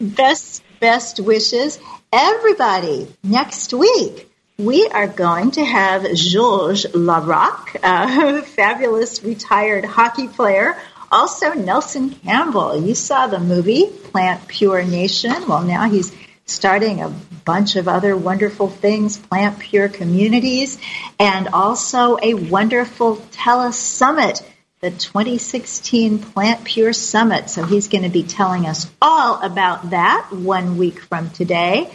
[0.00, 1.78] Best best wishes.
[2.12, 10.76] Everybody, next week, we are going to have Georges Laraque, a fabulous retired hockey player.
[11.12, 12.80] Also, Nelson Campbell.
[12.80, 15.46] You saw the movie Plant Pure Nation.
[15.46, 16.12] Well, now he's
[16.46, 17.12] starting a
[17.44, 20.78] bunch of other wonderful things, Plant Pure Communities,
[21.18, 24.42] and also a wonderful telesummit
[24.80, 27.50] the 2016 Plant Pure Summit.
[27.50, 31.90] So he's going to be telling us all about that one week from today.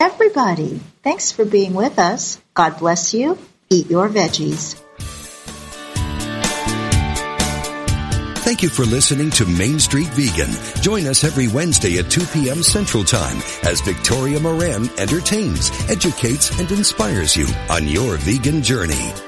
[0.00, 2.38] Everybody, thanks for being with us.
[2.52, 3.38] God bless you.
[3.70, 4.74] Eat your veggies.
[8.44, 10.50] Thank you for listening to Main Street Vegan.
[10.82, 12.62] Join us every Wednesday at 2 p.m.
[12.62, 19.27] Central Time as Victoria Moran entertains, educates, and inspires you on your vegan journey.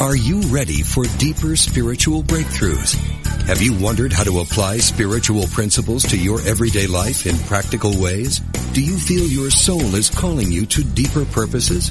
[0.00, 2.94] Are you ready for deeper spiritual breakthroughs?
[3.48, 8.38] Have you wondered how to apply spiritual principles to your everyday life in practical ways?
[8.74, 11.90] Do you feel your soul is calling you to deeper purposes?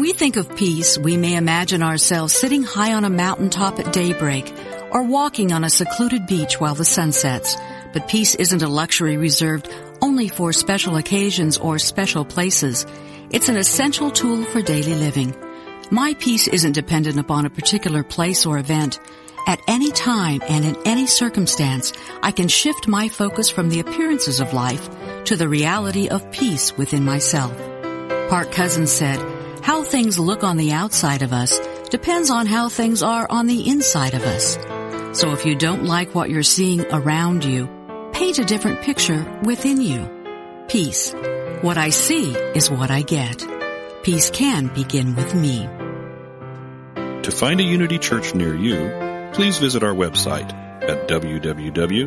[0.00, 3.92] When we think of peace, we may imagine ourselves sitting high on a mountaintop at
[3.92, 4.50] daybreak
[4.90, 7.54] or walking on a secluded beach while the sun sets.
[7.92, 9.68] But peace isn't a luxury reserved
[10.00, 12.86] only for special occasions or special places.
[13.28, 15.36] It's an essential tool for daily living.
[15.90, 18.98] My peace isn't dependent upon a particular place or event.
[19.46, 21.92] At any time and in any circumstance,
[22.22, 24.88] I can shift my focus from the appearances of life
[25.24, 27.54] to the reality of peace within myself.
[28.30, 31.58] Park Cousins said, how things look on the outside of us
[31.88, 34.58] depends on how things are on the inside of us.
[35.18, 37.68] So if you don't like what you're seeing around you,
[38.12, 40.08] paint a different picture within you.
[40.68, 41.14] Peace.
[41.62, 43.44] What I see is what I get.
[44.02, 45.68] Peace can begin with me.
[47.22, 50.52] To find a Unity Church near you, please visit our website
[50.82, 52.06] at www.unity.org.